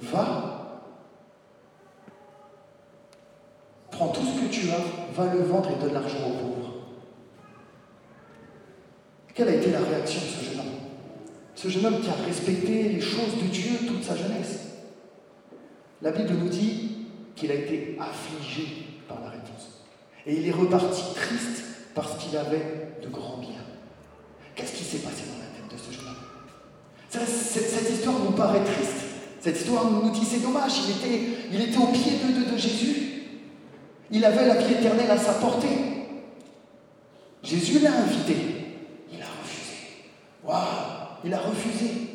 Va, 0.03 0.83
prends 3.91 4.09
tout 4.09 4.21
ce 4.21 4.41
que 4.41 4.53
tu 4.53 4.69
as, 4.71 5.15
va 5.15 5.33
le 5.33 5.43
vendre 5.43 5.71
et 5.71 5.83
donne 5.83 5.95
l'argent 5.95 6.19
aux 6.19 6.45
pauvres. 6.45 6.71
Quelle 9.35 9.49
a 9.49 9.55
été 9.55 9.71
la 9.71 9.81
réaction 9.81 10.21
de 10.21 10.27
ce 10.27 10.45
jeune 10.45 10.61
homme? 10.61 10.75
Ce 11.55 11.69
jeune 11.69 11.87
homme 11.87 12.01
qui 12.01 12.09
a 12.09 12.25
respecté 12.27 12.85
les 12.91 13.01
choses 13.01 13.37
de 13.43 13.49
Dieu 13.49 13.79
toute 13.87 14.05
sa 14.05 14.17
jeunesse. 14.17 14.76
La 16.03 16.11
Bible 16.11 16.35
nous 16.35 16.49
dit 16.49 16.91
qu'il 17.35 17.51
a 17.51 17.55
été 17.55 17.97
affligé 18.01 18.67
par 19.09 19.21
la 19.21 19.31
réponse. 19.31 19.83
Et 20.27 20.37
il 20.37 20.49
est 20.49 20.53
reparti 20.53 21.03
triste 21.15 21.65
parce 21.95 22.23
qu'il 22.23 22.37
avait 22.37 22.93
de 23.03 23.09
grands 23.09 23.39
biens. 23.39 23.51
Qu'est-ce 24.55 24.73
qui 24.73 24.85
s'est 24.85 24.99
passé 24.99 25.23
dans 25.31 25.39
la 25.39 25.47
tête 25.47 25.73
de 25.73 25.77
ce 25.77 25.93
jeune 25.93 26.09
homme? 26.09 26.17
Cette, 27.09 27.91
histoire 27.91 28.19
nous 28.19 28.33
paraît 28.33 28.65
triste. 28.65 29.05
Cette 29.41 29.59
histoire 29.59 29.91
nous 29.91 30.11
dit 30.11 30.25
c'est 30.25 30.43
dommage, 30.43 30.73
il 30.85 30.91
était, 30.91 31.25
il 31.53 31.61
était 31.63 31.79
au 31.79 31.87
pied 31.87 32.13
de, 32.13 32.53
de 32.53 32.57
Jésus. 32.57 33.23
Il 34.11 34.25
avait 34.25 34.47
la 34.47 34.57
vie 34.57 34.75
éternelle 34.75 35.11
à 35.11 35.19
sa 35.19 35.35
portée. 35.35 35.69
Jésus 37.43 37.79
l'a 37.81 37.93
invité. 37.93 38.57
Waouh, 40.47 40.63
il 41.25 41.35
a 41.35 41.39
refusé. 41.39 42.06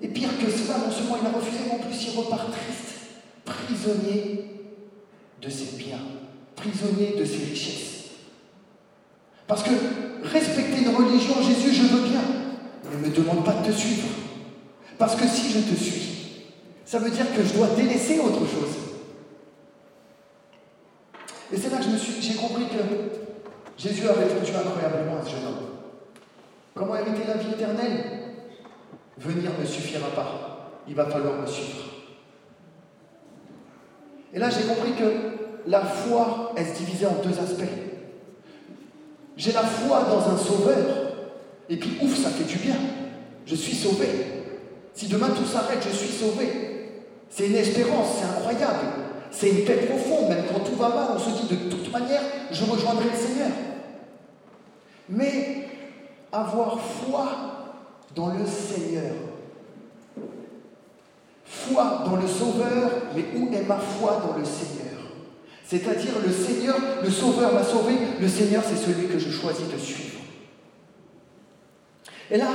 Et 0.00 0.08
pire 0.08 0.30
que 0.38 0.50
cela, 0.50 0.78
non 0.78 0.90
seulement 0.90 1.16
il 1.20 1.26
a 1.26 1.30
refusé, 1.30 1.58
mais 1.64 1.72
en 1.72 1.78
plus 1.78 2.06
il 2.06 2.18
repart 2.18 2.50
triste, 2.50 2.96
prisonnier 3.44 4.44
de 5.40 5.48
ses 5.48 5.76
biens, 5.76 6.02
prisonnier 6.54 7.14
de 7.18 7.24
ses 7.24 7.44
richesses. 7.44 8.04
Parce 9.46 9.62
que 9.62 9.70
respecter 10.22 10.82
une 10.82 10.94
religion, 10.94 11.34
Jésus, 11.42 11.72
je 11.72 11.82
veux 11.82 12.08
bien, 12.08 12.20
mais 12.84 12.96
ne 12.96 13.10
me 13.10 13.14
demande 13.14 13.44
pas 13.44 13.54
de 13.54 13.70
te 13.70 13.72
suivre. 13.72 14.08
Parce 14.98 15.14
que 15.14 15.26
si 15.26 15.50
je 15.50 15.60
te 15.60 15.74
suis, 15.74 16.46
ça 16.84 16.98
veut 16.98 17.10
dire 17.10 17.26
que 17.34 17.42
je 17.42 17.54
dois 17.54 17.68
délaisser 17.68 18.18
autre 18.18 18.40
chose. 18.40 18.74
Et 21.52 21.56
c'est 21.56 21.70
là 21.70 21.78
que 21.78 21.84
j'ai 22.20 22.34
compris 22.34 22.64
que 22.64 23.78
Jésus 23.78 24.08
a 24.08 24.12
répondu 24.12 24.50
incroyablement 24.50 25.20
à 25.20 25.24
ce 25.24 25.30
jeune 25.30 25.46
homme. 25.46 25.66
Comment 26.74 26.96
hériter 26.96 27.26
la 27.26 27.34
vie 27.34 27.52
éternelle? 27.52 28.15
Venir 29.18 29.50
ne 29.58 29.64
suffira 29.64 30.08
pas. 30.08 30.72
Il 30.88 30.94
va 30.94 31.06
falloir 31.06 31.40
me 31.40 31.46
suivre. 31.46 31.84
Et 34.32 34.38
là, 34.38 34.50
j'ai 34.50 34.66
compris 34.66 34.92
que 34.92 35.68
la 35.68 35.80
foi, 35.80 36.52
elle 36.56 36.66
se 36.66 36.78
divisait 36.78 37.06
en 37.06 37.22
deux 37.22 37.38
aspects. 37.38 37.64
J'ai 39.36 39.52
la 39.52 39.62
foi 39.62 40.04
dans 40.10 40.30
un 40.30 40.36
sauveur, 40.36 40.76
et 41.68 41.76
puis 41.76 41.98
ouf, 42.02 42.16
ça 42.16 42.30
fait 42.30 42.44
du 42.44 42.58
bien. 42.58 42.76
Je 43.46 43.54
suis 43.54 43.74
sauvé. 43.74 44.06
Si 44.94 45.08
demain 45.08 45.28
tout 45.28 45.44
s'arrête, 45.44 45.82
je 45.82 45.94
suis 45.94 46.12
sauvé. 46.12 46.48
C'est 47.28 47.48
une 47.48 47.56
espérance, 47.56 48.18
c'est 48.18 48.38
incroyable. 48.38 48.86
C'est 49.30 49.50
une 49.50 49.64
paix 49.64 49.86
profonde, 49.86 50.28
même 50.28 50.44
quand 50.50 50.60
tout 50.60 50.76
va 50.76 50.88
mal, 50.88 51.08
on 51.16 51.18
se 51.18 51.42
dit 51.42 51.54
de 51.54 51.70
toute 51.70 51.92
manière, 51.92 52.22
je 52.50 52.64
rejoindrai 52.64 53.04
le 53.10 53.16
Seigneur. 53.16 53.50
Mais 55.08 55.68
avoir 56.32 56.80
foi 56.80 57.55
dans 58.16 58.28
le 58.28 58.46
Seigneur. 58.46 59.14
Foi 61.44 62.02
dans 62.04 62.16
le 62.16 62.26
Sauveur, 62.26 62.90
mais 63.14 63.24
où 63.36 63.52
est 63.54 63.62
ma 63.62 63.78
foi 63.78 64.22
dans 64.26 64.36
le 64.36 64.44
Seigneur? 64.44 65.02
C'est-à-dire 65.64 66.12
le 66.24 66.32
Seigneur, 66.32 66.76
le 67.02 67.10
Sauveur 67.10 67.52
m'a 67.52 67.62
sauvé, 67.62 67.94
le 68.18 68.28
Seigneur 68.28 68.64
c'est 68.64 68.76
celui 68.76 69.06
que 69.08 69.18
je 69.18 69.30
choisis 69.30 69.68
de 69.68 69.76
suivre. 69.76 70.20
Et 72.30 72.38
là, 72.38 72.48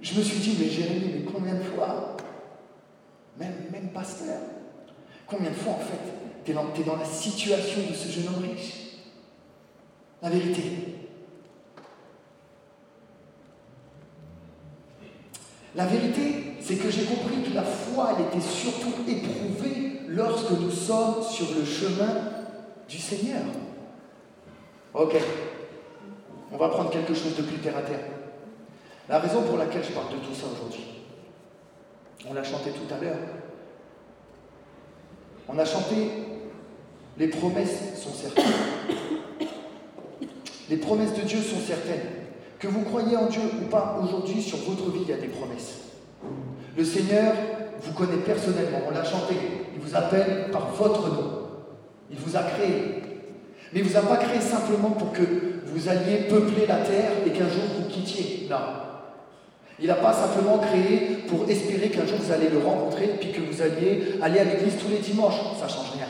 je 0.00 0.18
me 0.18 0.22
suis 0.22 0.38
dit, 0.38 0.56
mais 0.58 0.68
Jérémie, 0.68 1.12
mais 1.14 1.32
combien 1.32 1.54
de 1.54 1.62
fois, 1.62 2.16
même, 3.38 3.88
pasteur, 3.94 4.40
combien 5.26 5.50
de 5.50 5.54
fois 5.54 5.74
en 5.74 5.78
fait, 5.78 6.44
tu 6.44 6.50
es 6.50 6.84
dans 6.84 6.96
la 6.96 7.04
situation 7.04 7.80
de 7.88 7.94
ce 7.94 8.08
jeune 8.08 8.28
homme 8.28 8.42
riche? 8.42 8.74
La 10.20 10.30
vérité, 10.30 10.62
La 15.74 15.86
vérité, 15.86 16.54
c'est 16.60 16.76
que 16.76 16.90
j'ai 16.90 17.04
compris 17.04 17.42
que 17.42 17.54
la 17.54 17.62
foi, 17.62 18.10
elle 18.16 18.26
était 18.26 18.46
surtout 18.46 18.92
éprouvée 19.08 20.00
lorsque 20.08 20.50
nous 20.50 20.70
sommes 20.70 21.22
sur 21.22 21.46
le 21.54 21.64
chemin 21.64 22.14
du 22.88 22.98
Seigneur. 22.98 23.40
Ok, 24.92 25.16
on 26.52 26.56
va 26.58 26.68
prendre 26.68 26.90
quelque 26.90 27.14
chose 27.14 27.34
de 27.36 27.42
plus 27.42 27.58
terre 27.58 27.78
à 27.78 27.82
terre. 27.82 28.04
La 29.08 29.18
raison 29.18 29.42
pour 29.42 29.56
laquelle 29.56 29.82
je 29.82 29.92
parle 29.92 30.10
de 30.10 30.18
tout 30.18 30.34
ça 30.34 30.46
aujourd'hui, 30.52 30.84
on 32.28 32.34
l'a 32.34 32.44
chanté 32.44 32.70
tout 32.70 32.94
à 32.94 32.98
l'heure. 33.02 33.16
On 35.48 35.58
a 35.58 35.64
chanté 35.64 36.10
Les 37.18 37.28
promesses 37.28 38.00
sont 38.02 38.12
certaines. 38.12 38.44
Les 40.70 40.76
promesses 40.76 41.14
de 41.14 41.22
Dieu 41.22 41.40
sont 41.40 41.60
certaines. 41.60 42.21
Que 42.62 42.68
vous 42.68 42.82
croyez 42.82 43.16
en 43.16 43.26
Dieu 43.26 43.40
ou 43.60 43.64
pas, 43.64 43.98
aujourd'hui, 44.00 44.40
sur 44.40 44.58
votre 44.58 44.88
vie, 44.92 45.00
il 45.02 45.08
y 45.08 45.12
a 45.12 45.16
des 45.16 45.26
promesses. 45.26 45.80
Le 46.76 46.84
Seigneur 46.84 47.34
vous 47.80 47.92
connaît 47.92 48.22
personnellement, 48.24 48.82
on 48.86 48.92
l'a 48.92 49.02
chanté, 49.02 49.34
il 49.74 49.80
vous 49.80 49.96
appelle 49.96 50.48
par 50.52 50.68
votre 50.68 51.08
nom. 51.08 51.48
Il 52.08 52.18
vous 52.18 52.36
a 52.36 52.42
créé. 52.44 53.02
Mais 53.72 53.80
il 53.80 53.84
ne 53.84 53.88
vous 53.88 53.96
a 53.96 54.02
pas 54.02 54.16
créé 54.18 54.40
simplement 54.40 54.90
pour 54.90 55.10
que 55.10 55.22
vous 55.66 55.88
alliez 55.88 56.28
peupler 56.28 56.66
la 56.68 56.76
terre 56.76 57.10
et 57.26 57.30
qu'un 57.30 57.48
jour 57.48 57.64
vous 57.80 57.88
quittiez. 57.88 58.46
Non. 58.48 58.58
Il 59.80 59.88
n'a 59.88 59.94
pas 59.94 60.12
simplement 60.12 60.58
créé 60.58 61.24
pour 61.26 61.50
espérer 61.50 61.88
qu'un 61.88 62.06
jour 62.06 62.18
vous 62.22 62.30
allez 62.30 62.48
le 62.48 62.58
rencontrer 62.58 63.08
puis 63.18 63.32
que 63.32 63.40
vous 63.40 63.60
alliez 63.60 64.20
aller 64.22 64.38
à 64.38 64.44
l'église 64.44 64.76
tous 64.80 64.88
les 64.88 64.98
dimanches. 64.98 65.40
Ça 65.58 65.66
ne 65.66 65.70
change 65.70 65.90
rien. 65.96 66.06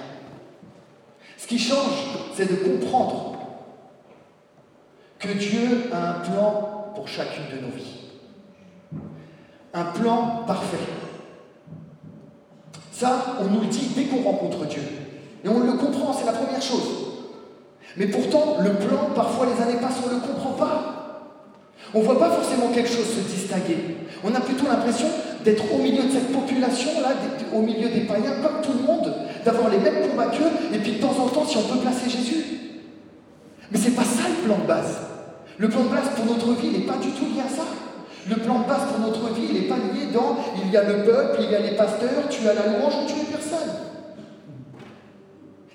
Ce 1.38 1.46
qui 1.46 1.58
change, 1.58 2.18
c'est 2.34 2.50
de 2.50 2.56
comprendre 2.56 3.38
que 5.22 5.28
Dieu 5.28 5.88
a 5.92 6.10
un 6.10 6.12
plan 6.14 6.92
pour 6.94 7.06
chacune 7.06 7.44
de 7.56 7.64
nos 7.64 7.72
vies. 7.72 8.00
Un 9.72 9.84
plan 9.84 10.42
parfait. 10.46 10.76
Ça, 12.90 13.36
on 13.40 13.44
nous 13.44 13.60
le 13.60 13.66
dit 13.66 13.90
dès 13.96 14.04
qu'on 14.04 14.22
rencontre 14.22 14.66
Dieu. 14.66 14.82
Et 15.44 15.48
on 15.48 15.60
le 15.60 15.72
comprend, 15.74 16.12
c'est 16.12 16.26
la 16.26 16.32
première 16.32 16.60
chose. 16.60 16.82
Mais 17.96 18.06
pourtant, 18.06 18.56
le 18.60 18.74
plan, 18.74 19.10
parfois 19.14 19.46
les 19.46 19.62
années 19.62 19.80
passent, 19.80 20.00
on 20.04 20.08
ne 20.08 20.14
le 20.14 20.20
comprend 20.20 20.52
pas. 20.52 21.28
On 21.94 22.00
ne 22.00 22.04
voit 22.04 22.18
pas 22.18 22.30
forcément 22.30 22.68
quelque 22.68 22.88
chose 22.88 23.06
se 23.06 23.20
distinguer. 23.20 23.96
On 24.24 24.34
a 24.34 24.40
plutôt 24.40 24.66
l'impression 24.66 25.06
d'être 25.44 25.64
au 25.72 25.78
milieu 25.78 26.04
de 26.04 26.10
cette 26.10 26.32
population-là, 26.32 27.10
au 27.52 27.60
milieu 27.60 27.88
des 27.88 28.02
païens, 28.02 28.40
comme 28.42 28.60
tout 28.62 28.78
le 28.78 28.84
monde, 28.84 29.12
d'avoir 29.44 29.68
les 29.68 29.78
mêmes 29.78 30.08
combats 30.08 30.26
qu'eux, 30.28 30.74
et 30.74 30.78
puis 30.78 30.92
de 30.92 31.00
temps 31.00 31.14
en 31.18 31.28
temps, 31.28 31.44
si 31.44 31.56
on 31.56 31.62
peut 31.62 31.80
placer 31.80 32.08
Jésus. 32.08 32.44
Mais 33.70 33.78
ce 33.78 33.88
n'est 33.88 33.96
pas 33.96 34.04
ça 34.04 34.28
le 34.28 34.46
plan 34.46 34.58
de 34.58 34.66
base. 34.66 35.11
Le 35.62 35.68
plan 35.68 35.84
de 35.84 35.90
base 35.90 36.08
pour 36.16 36.24
notre 36.24 36.60
vie 36.60 36.70
n'est 36.70 36.86
pas 36.86 36.96
du 36.96 37.10
tout 37.10 37.24
lié 37.26 37.40
à 37.40 37.48
ça. 37.48 37.62
Le 38.28 38.34
plan 38.34 38.62
de 38.62 38.66
base 38.66 38.82
pour 38.90 38.98
notre 38.98 39.32
vie, 39.32 39.52
n'est 39.52 39.68
pas 39.68 39.76
lié 39.76 40.08
dans 40.12 40.36
il 40.60 40.72
y 40.72 40.76
a 40.76 40.82
le 40.82 41.04
peuple, 41.04 41.38
il 41.44 41.52
y 41.52 41.54
a 41.54 41.60
les 41.60 41.76
pasteurs, 41.76 42.28
tu 42.28 42.48
as 42.48 42.54
la 42.54 42.66
louange 42.66 42.94
ou 42.94 43.06
tu 43.06 43.20
es 43.20 43.24
personne. 43.30 43.70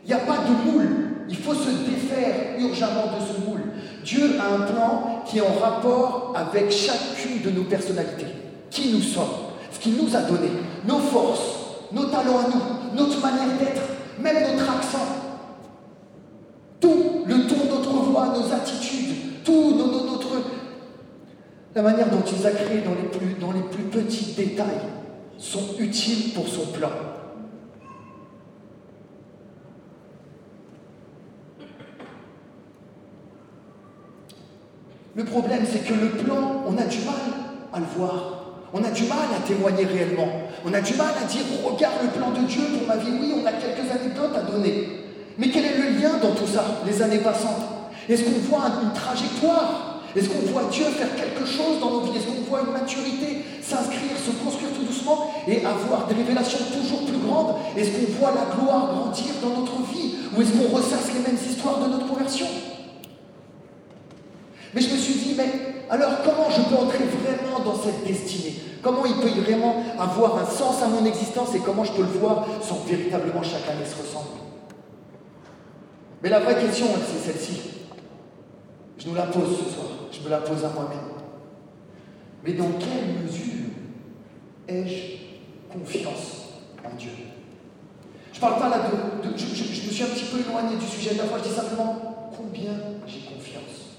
Il 0.03 0.07
n'y 0.07 0.13
a 0.13 0.17
pas 0.17 0.39
de 0.39 0.69
moule. 0.69 0.89
Il 1.29 1.37
faut 1.37 1.53
se 1.53 1.69
défaire 1.89 2.59
urgemment 2.59 3.13
de 3.17 3.33
ce 3.33 3.49
moule. 3.49 3.61
Dieu 4.03 4.35
a 4.37 4.55
un 4.55 4.65
plan 4.69 5.23
qui 5.25 5.37
est 5.37 5.41
en 5.41 5.57
rapport 5.57 6.33
avec 6.35 6.69
chacune 6.69 7.41
de 7.41 7.51
nos 7.51 7.63
personnalités. 7.63 8.27
Qui 8.69 8.91
nous 8.91 9.01
sommes, 9.01 9.23
ce 9.71 9.79
qu'il 9.79 9.95
nous 9.95 10.13
a 10.13 10.19
donné, 10.19 10.49
nos 10.85 10.99
forces, 10.99 11.55
nos 11.93 12.07
talents 12.07 12.39
à 12.39 12.49
nous, 12.49 12.97
notre 13.01 13.21
manière 13.21 13.57
d'être, 13.57 13.83
même 14.19 14.51
notre 14.51 14.69
accent. 14.69 15.07
Tout, 16.81 17.23
le 17.25 17.47
ton 17.47 17.63
de 17.63 17.69
notre 17.69 17.93
voix, 17.93 18.33
nos 18.35 18.53
attitudes, 18.53 19.07
tout 19.47 19.75
notre... 19.77 19.97
la 21.77 21.83
manière 21.83 22.09
dont 22.09 22.23
il 22.25 22.47
a 22.47 22.49
créés 22.49 22.81
dans 22.81 22.95
les 22.95 23.07
plus, 23.07 23.35
dans 23.39 23.51
les 23.51 23.61
plus 23.61 23.83
petits 23.83 24.33
détails 24.33 24.81
sont 25.37 25.75
utiles 25.77 26.33
pour 26.33 26.47
son 26.47 26.65
plan. 26.71 26.89
Le 35.13 35.23
problème, 35.23 35.61
c'est 35.71 35.85
que 35.85 35.93
le 35.93 36.09
plan, 36.23 36.63
on 36.65 36.75
a 36.79 36.85
du 36.85 36.97
mal 37.01 37.13
à 37.71 37.77
le 37.77 37.85
voir. 37.95 38.63
On 38.73 38.83
a 38.83 38.89
du 38.89 39.03
mal 39.03 39.19
à 39.35 39.47
témoigner 39.47 39.85
réellement. 39.85 40.29
On 40.65 40.73
a 40.73 40.81
du 40.81 40.95
mal 40.95 41.13
à 41.21 41.25
dire, 41.25 41.43
regarde 41.63 41.97
le 42.01 42.09
plan 42.09 42.31
de 42.31 42.47
Dieu 42.47 42.63
pour 42.75 42.87
ma 42.87 42.97
vie. 42.97 43.11
Oui, 43.21 43.35
on 43.39 43.45
a 43.45 43.51
quelques 43.51 43.91
anecdotes 43.91 44.35
à 44.35 44.51
donner. 44.51 45.03
Mais 45.37 45.51
quel 45.51 45.65
est 45.65 45.77
le 45.77 46.01
lien 46.01 46.17
dans 46.23 46.33
tout 46.33 46.47
ça, 46.47 46.81
les 46.87 47.03
années 47.03 47.19
passantes? 47.19 47.61
Est-ce 48.09 48.23
qu'on 48.23 48.39
voit 48.49 48.65
une 48.81 48.93
trajectoire? 48.93 49.86
Est-ce 50.15 50.29
qu'on 50.29 50.51
voit 50.51 50.63
Dieu 50.71 50.85
faire 50.85 51.15
quelque 51.15 51.45
chose 51.45 51.79
dans 51.79 51.91
nos 51.91 52.01
vies? 52.01 52.17
Est-ce 52.17 52.27
qu'on 52.27 52.49
voit 52.49 52.61
une 52.61 52.73
maturité 52.73 53.43
s'inscrire, 53.61 54.17
se 54.17 54.31
construire 54.43 54.71
tout 54.73 54.83
doucement 54.83 55.31
et 55.47 55.65
avoir 55.65 56.07
des 56.07 56.15
révélations 56.15 56.59
toujours 56.73 57.05
plus 57.05 57.17
grandes? 57.17 57.55
Est-ce 57.75 57.91
qu'on 57.91 58.11
voit 58.19 58.31
la 58.31 58.55
gloire 58.55 58.93
grandir 58.93 59.33
dans 59.41 59.61
notre 59.61 59.81
vie 59.91 60.15
Ou 60.35 60.41
est-ce 60.41 60.51
qu'on 60.51 60.75
ressasse 60.75 61.13
les 61.13 61.19
mêmes 61.19 61.37
histoires 61.37 61.79
de 61.79 61.89
notre 61.89 62.07
conversion? 62.07 62.47
Mais 64.73 64.81
je 64.81 64.93
me 64.93 64.97
suis 64.97 65.13
dit, 65.15 65.35
mais 65.37 65.51
alors 65.89 66.21
comment 66.23 66.49
je 66.49 66.61
peux 66.61 66.75
entrer 66.75 67.05
vraiment 67.05 67.59
dans 67.63 67.75
cette 67.81 68.05
destinée? 68.05 68.55
Comment 68.81 69.05
il 69.05 69.15
peut 69.15 69.29
vraiment 69.41 69.83
avoir 69.99 70.37
un 70.37 70.45
sens 70.45 70.81
à 70.81 70.87
mon 70.87 71.05
existence 71.05 71.53
et 71.55 71.59
comment 71.59 71.83
je 71.83 71.91
peux 71.91 72.03
le 72.03 72.19
voir 72.19 72.45
sans 72.61 72.83
véritablement 72.87 73.43
chaque 73.43 73.67
année 73.69 73.85
se 73.85 74.01
ressemble 74.01 74.37
Mais 76.23 76.29
la 76.29 76.39
vraie 76.39 76.59
question, 76.59 76.87
c'est 77.05 77.31
celle-ci. 77.31 77.76
Je 78.97 79.07
nous 79.07 79.15
la 79.15 79.23
pose 79.23 79.57
ce 79.57 79.73
soir, 79.73 79.87
je 80.11 80.21
me 80.21 80.29
la 80.29 80.37
pose 80.37 80.63
à 80.65 80.69
moi-même. 80.69 80.99
Mais 82.43 82.53
dans 82.53 82.71
quelle 82.79 83.23
mesure 83.23 83.69
ai-je 84.67 85.73
confiance 85.77 86.53
en 86.83 86.95
Dieu? 86.95 87.11
Je 88.31 88.37
ne 88.37 88.41
parle 88.41 88.59
pas 88.59 88.69
là 88.69 88.89
de... 89.23 89.29
je, 89.37 89.45
me 89.45 89.91
suis 89.91 90.03
un 90.03 90.07
petit 90.07 90.25
peu 90.25 90.39
éloigné 90.39 90.75
du 90.77 90.85
sujet 90.85 91.13
de 91.13 91.19
la 91.19 91.25
foi, 91.25 91.39
je 91.43 91.49
dis 91.49 91.55
simplement 91.55 92.31
combien 92.35 92.71
j'ai 93.07 93.21
confiance. 93.21 93.97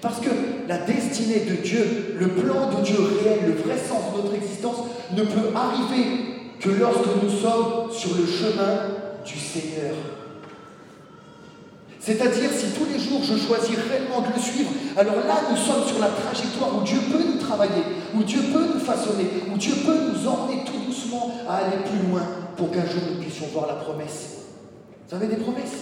Parce 0.00 0.20
que 0.20 0.30
la 0.68 0.78
destinée 0.78 1.40
de 1.40 1.56
Dieu, 1.62 2.16
le 2.18 2.28
plan 2.28 2.70
de 2.70 2.82
Dieu 2.82 2.96
réel, 3.22 3.46
le 3.46 3.52
vrai 3.54 3.78
sens 3.78 4.14
de 4.14 4.22
notre 4.22 4.34
existence 4.34 4.76
ne 5.16 5.22
peut 5.22 5.56
arriver 5.56 6.24
que 6.60 6.68
lorsque 6.68 7.22
nous 7.22 7.30
sommes 7.30 7.90
sur 7.90 8.16
le 8.16 8.26
chemin 8.26 8.80
du 9.24 9.38
Seigneur. 9.38 9.94
C'est-à-dire 12.04 12.50
si 12.52 12.66
tous 12.72 12.84
les 12.84 12.98
jours 12.98 13.22
je 13.22 13.34
choisis 13.34 13.78
réellement 13.78 14.20
de 14.20 14.34
le 14.34 14.38
suivre, 14.38 14.70
alors 14.94 15.16
là 15.26 15.40
nous 15.50 15.56
sommes 15.56 15.86
sur 15.86 15.98
la 16.00 16.08
trajectoire 16.08 16.76
où 16.76 16.82
Dieu 16.82 16.98
peut 17.10 17.24
nous 17.24 17.38
travailler, 17.38 17.82
où 18.14 18.22
Dieu 18.22 18.42
peut 18.52 18.66
nous 18.74 18.78
façonner, 18.80 19.24
où 19.50 19.56
Dieu 19.56 19.74
peut 19.86 20.12
nous 20.12 20.28
emmener 20.28 20.64
tout 20.66 20.84
doucement 20.84 21.34
à 21.48 21.56
aller 21.56 21.78
plus 21.78 22.06
loin 22.10 22.20
pour 22.58 22.70
qu'un 22.70 22.84
jour 22.84 23.00
nous 23.10 23.22
puissions 23.22 23.46
voir 23.54 23.68
la 23.68 23.76
promesse. 23.76 24.42
Vous 25.08 25.16
avez 25.16 25.28
des 25.28 25.36
promesses? 25.36 25.78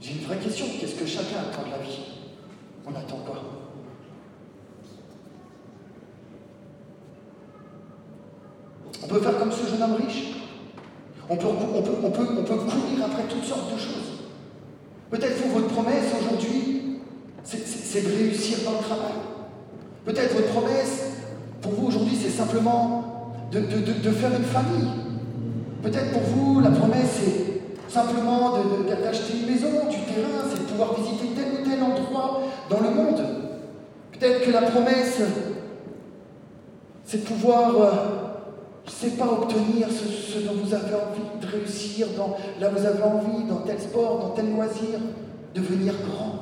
J'ai 0.00 0.14
une 0.14 0.24
vraie 0.24 0.38
question. 0.38 0.66
Qu'est-ce 0.80 0.96
que 0.96 1.06
chacun 1.06 1.38
attend 1.38 1.64
de 1.64 1.70
la 1.70 1.78
vie? 1.78 2.00
On 2.84 2.90
attend 2.90 3.18
quoi? 3.24 3.40
On 9.00 9.06
peut 9.06 9.20
faire 9.20 9.38
comme 9.38 9.52
ce 9.52 9.70
jeune 9.70 9.80
homme 9.80 9.94
riche? 9.94 10.43
On 11.30 11.36
peut, 11.36 11.46
on 11.46 11.82
peut, 12.10 12.54
courir 12.56 13.04
après 13.04 13.22
toutes 13.28 13.44
sortes 13.44 13.72
de 13.72 13.78
choses. 13.78 14.20
Peut-être 15.10 15.42
que 15.42 15.48
votre 15.48 15.68
promesse 15.68 16.12
aujourd'hui, 16.20 16.98
c'est 17.44 18.04
de 18.04 18.16
réussir 18.16 18.58
dans 18.64 18.72
le 18.72 18.84
travail. 18.84 19.14
Peut-être 20.04 20.34
votre 20.34 20.52
promesse, 20.52 21.12
pour 21.62 21.72
vous 21.72 21.86
aujourd'hui, 21.86 22.16
c'est 22.20 22.30
simplement 22.30 23.32
de, 23.50 23.60
de 23.60 24.10
faire 24.10 24.32
une 24.36 24.44
famille. 24.44 24.90
Peut-être 25.82 26.12
pour 26.12 26.22
vous, 26.22 26.60
la 26.60 26.70
promesse, 26.70 27.20
c'est 27.20 27.92
simplement 27.94 28.54
d'acheter 28.88 29.38
une 29.38 29.52
maison, 29.52 29.88
du 29.88 29.98
terrain, 30.12 30.42
c'est 30.50 30.60
de 30.60 30.68
pouvoir 30.68 30.94
visiter 30.94 31.28
tel 31.36 31.60
ou 31.60 31.68
tel 31.68 31.82
endroit 31.82 32.42
dans 32.68 32.80
le 32.80 32.90
monde. 32.90 33.22
Peut-être 34.12 34.44
que 34.44 34.50
la 34.50 34.62
promesse, 34.62 35.20
c'est 37.04 37.18
de 37.18 37.26
pouvoir, 37.26 37.80
euh, 37.80 37.90
je 38.86 38.90
ne 38.90 39.10
sais 39.10 39.16
pas, 39.16 39.26
obtenir 39.26 39.88
ce, 39.90 40.38
dont 40.40 40.52
vous 40.62 40.74
avez 40.74 40.94
envie, 40.94 41.40
de 41.40 41.46
réussir 41.46 42.06
dans, 42.16 42.36
là 42.60 42.68
vous 42.68 42.84
avez 42.84 43.02
envie, 43.02 43.44
dans 43.44 43.60
tel 43.66 43.80
sport, 43.80 44.18
dans 44.18 44.30
tel 44.30 44.50
loisir, 44.52 45.00
devenir 45.54 45.94
grand. 46.08 46.40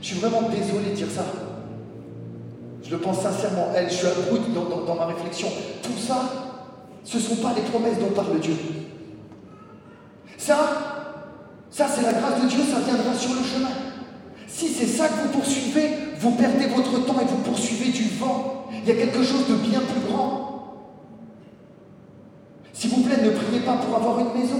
Je 0.00 0.08
suis 0.08 0.18
vraiment 0.18 0.48
désolé 0.48 0.90
de 0.90 0.96
dire 0.96 1.10
ça. 1.10 1.24
Je 2.82 2.90
le 2.90 2.98
pense 2.98 3.20
sincèrement. 3.20 3.68
Elle, 3.76 3.88
je 3.88 3.94
suis 3.94 4.06
à 4.06 4.10
dans, 4.52 4.84
dans 4.84 4.94
ma 4.96 5.06
réflexion. 5.06 5.48
Tout 5.82 5.96
ça, 5.96 6.52
ce 7.04 7.16
ne 7.16 7.22
sont 7.22 7.36
pas 7.36 7.52
les 7.54 7.62
promesses 7.62 7.98
dont 7.98 8.10
parle 8.10 8.40
Dieu. 8.40 8.56
Ça, 10.36 10.58
ça 11.70 11.86
c'est 11.88 12.02
la 12.02 12.12
grâce 12.14 12.42
de 12.42 12.48
Dieu, 12.48 12.60
ça 12.68 12.80
viendra 12.80 13.14
sur 13.14 13.30
le 13.30 13.44
chemin. 13.44 13.70
Si 14.48 14.68
c'est 14.68 14.86
ça 14.86 15.08
que 15.08 15.14
vous 15.22 15.38
poursuivez, 15.38 15.90
vous 16.18 16.32
perdez 16.32 16.66
votre 16.66 17.04
temps 17.06 17.20
et 17.20 17.24
vous 17.24 17.38
poursuivez 17.38 17.90
du 17.90 18.08
vent. 18.18 18.66
Il 18.72 18.88
y 18.88 18.92
a 18.92 18.96
quelque 18.96 19.22
chose 19.22 19.48
de 19.48 19.54
bien 19.54 19.80
plus 19.80 20.12
grand. 20.12 20.51
S'il 22.82 22.90
vous 22.90 23.02
plaît, 23.02 23.22
ne 23.22 23.30
priez 23.30 23.60
pas 23.60 23.76
pour 23.76 23.94
avoir 23.94 24.18
une 24.18 24.40
maison. 24.40 24.58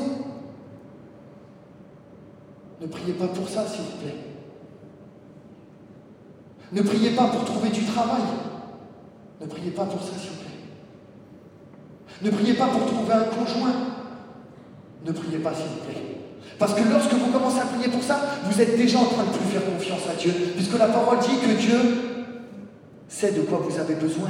Ne 2.81 2.87
priez 2.87 3.15
pas 3.15 3.27
pour 3.27 3.49
ça, 3.49 3.67
s'il 3.67 3.83
vous 3.83 3.97
plaît. 4.01 4.15
Ne 6.71 6.83
priez 6.83 7.11
pas 7.17 7.27
pour 7.27 7.45
trouver 7.45 7.71
du 7.71 7.85
travail. 7.85 8.23
Ne 9.41 9.47
priez 9.47 9.73
pas 9.73 9.87
pour 9.87 10.01
ça, 10.01 10.13
s'il 10.17 10.31
vous 10.31 10.37
plaît. 10.37 10.53
Ne 12.23 12.31
priez 12.31 12.55
pas 12.55 12.69
pour 12.69 12.87
trouver 12.87 13.13
un 13.13 13.25
conjoint 13.25 13.75
ne 15.05 15.11
priez 15.11 15.39
pas 15.39 15.53
s'il 15.53 15.65
vous 15.65 15.85
plaît. 15.85 16.01
Parce 16.61 16.75
que 16.75 16.89
lorsque 16.89 17.15
vous 17.15 17.33
commencez 17.33 17.59
à 17.59 17.65
prier 17.65 17.89
pour 17.89 18.05
ça, 18.05 18.21
vous 18.45 18.61
êtes 18.61 18.77
déjà 18.77 19.01
en 19.01 19.07
train 19.07 19.25
de 19.25 19.37
plus 19.37 19.49
faire 19.49 19.65
confiance 19.65 20.09
à 20.09 20.15
Dieu, 20.15 20.33
puisque 20.55 20.79
la 20.79 20.87
parole 20.87 21.19
dit 21.19 21.39
que 21.45 21.61
Dieu 21.61 21.77
sait 23.09 23.33
de 23.33 23.41
quoi 23.41 23.67
vous 23.69 23.81
avez 23.81 23.97
besoin. 23.97 24.29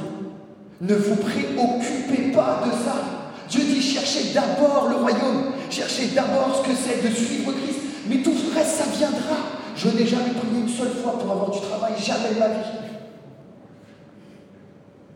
Ne 0.81 0.95
vous 0.95 1.17
préoccupez 1.17 2.33
pas 2.33 2.63
de 2.65 2.71
ça. 2.71 3.22
Dieu 3.53 3.65
dit 3.65 3.83
cherchez 3.83 4.33
d'abord 4.33 4.89
le 4.89 4.97
royaume, 4.97 5.53
cherchez 5.69 6.07
d'abord 6.15 6.57
ce 6.57 6.71
que 6.71 6.75
c'est 6.75 7.07
de 7.07 7.15
suivre 7.15 7.53
Christ, 7.53 7.81
mais 8.09 8.17
tout 8.23 8.33
le 8.33 8.59
reste, 8.59 8.77
ça 8.79 8.85
viendra. 8.97 9.37
Je 9.77 9.89
n'ai 9.89 10.07
jamais 10.07 10.31
prié 10.31 10.63
une 10.63 10.69
seule 10.69 10.95
fois 11.03 11.19
pour 11.19 11.31
avoir 11.31 11.51
du 11.51 11.61
travail, 11.61 11.93
jamais 12.03 12.35
de 12.35 12.39
ma 12.39 12.49
vie. 12.49 12.71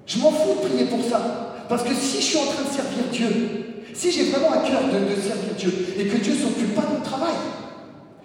Je 0.05 0.19
m'en 0.19 0.31
fous 0.31 0.61
de 0.63 0.69
prier 0.69 0.85
pour 0.85 1.03
ça. 1.03 1.55
Parce 1.67 1.83
que 1.83 1.95
si 1.95 2.19
je 2.19 2.23
suis 2.23 2.39
en 2.39 2.45
train 2.45 2.63
de 2.63 2.69
servir 2.69 3.05
Dieu, 3.11 3.85
si 3.95 4.13
j'ai 4.13 4.25
vraiment 4.25 4.53
à 4.53 4.59
cœur 4.59 4.83
de, 4.85 5.21
servir 5.21 5.55
Dieu 5.57 5.95
et 5.99 6.07
que 6.07 6.19
Dieu 6.19 6.35
ne 6.35 6.39
s'occupe 6.39 6.75
pas 6.75 6.83
de 6.83 6.99
mon 6.99 7.01
travail, 7.01 7.35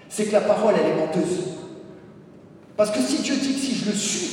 c'est 0.10 0.26
que 0.26 0.34
la 0.34 0.42
parole, 0.42 0.76
elle 0.78 0.92
est 0.92 1.06
menteuse. 1.06 1.40
Parce 2.76 2.92
que 2.92 3.00
si 3.00 3.22
Dieu 3.22 3.36
dit 3.36 3.54
que 3.54 3.60
si 3.60 3.76
je 3.76 3.86
le 3.90 3.96
suis 3.96 4.30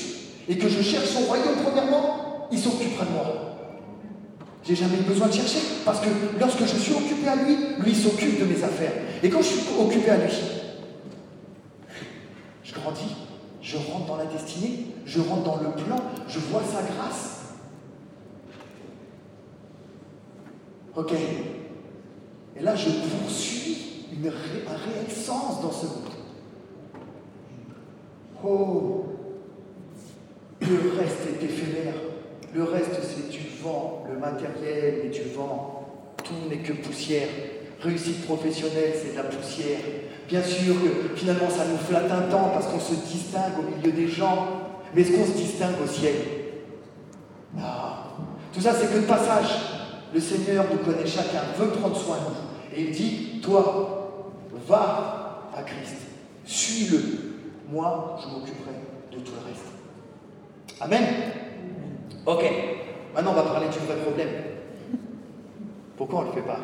et 0.49 0.59
que 0.59 0.69
je 0.69 0.83
cherche 0.83 1.07
son 1.07 1.21
royaume, 1.21 1.62
premièrement, 1.62 2.49
il 2.51 2.59
s'occupera 2.59 3.05
de 3.05 3.11
moi. 3.12 3.47
J'ai 4.68 4.74
jamais 4.74 4.98
besoin 4.98 5.28
de 5.28 5.33
chercher 5.33 5.61
parce 5.83 5.98
que 6.00 6.11
lorsque 6.38 6.61
je 6.61 6.76
suis 6.76 6.92
occupé 6.92 7.26
à 7.26 7.37
lui, 7.37 7.57
lui 7.78 7.94
s'occupe 7.94 8.38
de 8.38 8.44
mes 8.44 8.62
affaires. 8.62 8.92
Et 9.22 9.31
quand 9.31 9.40
je 9.40 9.46
suis 9.46 9.62
occupé 9.81 10.11
à 10.11 10.18
lui, 10.18 10.31
je 12.62 12.74
grandis, 12.74 13.16
je 13.62 13.78
rentre 13.78 14.04
dans 14.04 14.16
la 14.18 14.26
destinée, 14.26 14.88
je 15.07 15.20
rentre 15.20 15.44
dans 15.44 15.57
le 15.57 15.70
plan, 15.70 15.96
je 16.28 16.38
vois 16.38 16.61
sa 16.62 16.83
grâce. 16.83 17.54
Ok. 20.94 21.14
Et 22.54 22.62
là, 22.62 22.76
je 22.76 22.90
poursuis 22.90 24.04
une 24.12 24.28
un 24.28 25.11
sens 25.11 25.62
dans 25.62 25.72
ce 25.72 25.87
monde. 25.87 26.12
Oh, 28.44 29.07
le 30.61 30.98
reste 30.98 31.40
est 31.40 31.42
éphémère. 31.42 32.08
Le 32.54 32.64
reste, 32.64 33.00
c'est 33.02 33.30
du 33.30 33.46
vent. 33.62 34.04
Le 34.11 34.18
matériel 34.18 35.06
est 35.06 35.11
du 35.11 35.30
vent. 35.34 35.87
Tout 36.24 36.48
n'est 36.48 36.58
que 36.58 36.72
poussière. 36.72 37.28
Réussite 37.80 38.24
professionnelle, 38.26 38.92
c'est 38.94 39.12
de 39.12 39.16
la 39.16 39.24
poussière. 39.24 39.78
Bien 40.28 40.42
sûr 40.42 40.74
que 40.74 41.16
finalement, 41.16 41.48
ça 41.48 41.64
nous 41.66 41.78
flatte 41.78 42.11
un 42.11 42.22
temps 42.22 42.50
parce 42.52 42.66
qu'on 42.66 42.80
se 42.80 42.94
distingue 42.94 43.52
au 43.58 43.76
milieu 43.76 43.92
des 43.92 44.08
gens. 44.08 44.46
Mais 44.94 45.02
est-ce 45.02 45.12
qu'on 45.12 45.26
se 45.26 45.37
distingue 45.37 45.76
au 45.82 45.87
ciel? 45.87 46.14
Non. 47.54 47.62
Tout 48.52 48.61
ça, 48.61 48.72
c'est 48.74 48.92
que 48.92 48.98
le 48.98 49.06
passage. 49.06 49.48
Le 50.12 50.20
Seigneur 50.20 50.64
nous 50.70 50.78
connaît 50.78 51.06
chacun, 51.06 51.42
veut 51.58 51.68
prendre 51.68 51.96
soin 51.96 52.16
de 52.16 52.22
nous. 52.22 52.76
Et 52.76 52.88
il 52.88 52.90
dit, 52.92 53.40
toi, 53.42 54.38
va 54.66 55.50
à 55.54 55.62
Christ, 55.62 55.96
suis-le. 56.44 57.00
Moi, 57.70 58.18
je 58.22 58.28
m'occuperai 58.28 58.72
de 59.12 59.18
tout 59.18 59.32
le 59.32 59.46
reste. 59.46 60.80
Amen. 60.80 61.04
Ok. 62.29 62.45
Maintenant, 63.14 63.31
on 63.31 63.37
va 63.37 63.43
parler 63.43 63.69
du 63.69 63.79
vrai 63.79 63.97
problème. 63.97 64.29
Pourquoi 65.97 66.19
on 66.19 66.23
ne 66.25 66.27
le 66.27 66.33
fait 66.35 66.43
pas? 66.43 66.61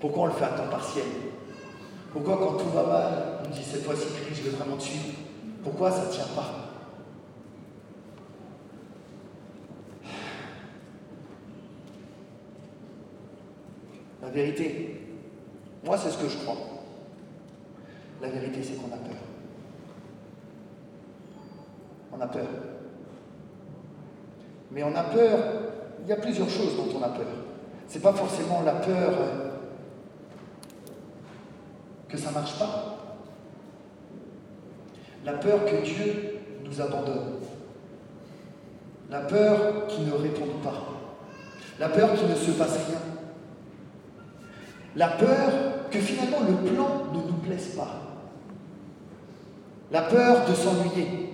Pourquoi 0.00 0.24
on 0.24 0.26
le 0.26 0.32
fait 0.32 0.44
à 0.44 0.48
temps 0.48 0.68
partiel? 0.68 1.04
Pourquoi 2.12 2.36
quand 2.38 2.56
tout 2.56 2.70
va 2.70 2.82
mal, 2.82 3.12
on 3.46 3.50
dit 3.50 3.62
cette 3.62 3.84
fois-ci, 3.84 4.08
je 4.32 4.42
veux 4.42 4.56
vraiment 4.56 4.76
te 4.76 4.82
suivre? 4.82 5.14
Pourquoi 5.62 5.92
ça 5.92 6.06
ne 6.06 6.10
tient 6.10 6.26
pas? 6.34 6.50
La 14.22 14.28
vérité, 14.30 15.00
moi 15.84 15.96
c'est 15.96 16.10
ce 16.10 16.18
que 16.18 16.28
je 16.28 16.38
crois. 16.38 16.56
La 18.20 18.28
vérité 18.28 18.60
c'est 18.60 18.74
qu'on 18.74 18.92
a 18.92 18.98
peur. 18.98 19.22
On 22.12 22.20
a 22.20 22.26
peur. 22.26 22.48
Mais 24.72 24.82
on 24.82 24.94
a 24.96 25.02
peur, 25.04 25.38
il 26.02 26.08
y 26.08 26.12
a 26.12 26.16
plusieurs 26.16 26.48
choses 26.48 26.76
dont 26.76 26.98
on 26.98 27.02
a 27.02 27.08
peur. 27.08 27.26
Ce 27.88 27.94
n'est 27.94 28.00
pas 28.00 28.12
forcément 28.14 28.62
la 28.62 28.72
peur 28.72 29.12
que 32.08 32.16
ça 32.16 32.30
ne 32.30 32.34
marche 32.34 32.58
pas. 32.58 32.98
La 35.24 35.34
peur 35.34 35.64
que 35.66 35.84
Dieu 35.84 36.38
nous 36.64 36.80
abandonne. 36.80 37.34
La 39.10 39.20
peur 39.20 39.86
qu'il 39.88 40.06
ne 40.06 40.12
réponde 40.12 40.62
pas. 40.62 40.88
La 41.78 41.90
peur 41.90 42.14
qu'il 42.14 42.28
ne 42.28 42.34
se 42.34 42.50
passe 42.52 42.86
rien. 42.86 42.98
La 44.96 45.08
peur 45.08 45.90
que 45.90 45.98
finalement 45.98 46.40
le 46.48 46.70
plan 46.70 47.04
ne 47.12 47.18
nous 47.18 47.38
plaise 47.44 47.74
pas. 47.76 48.00
La 49.90 50.02
peur 50.02 50.46
de 50.48 50.54
s'ennuyer. 50.54 51.31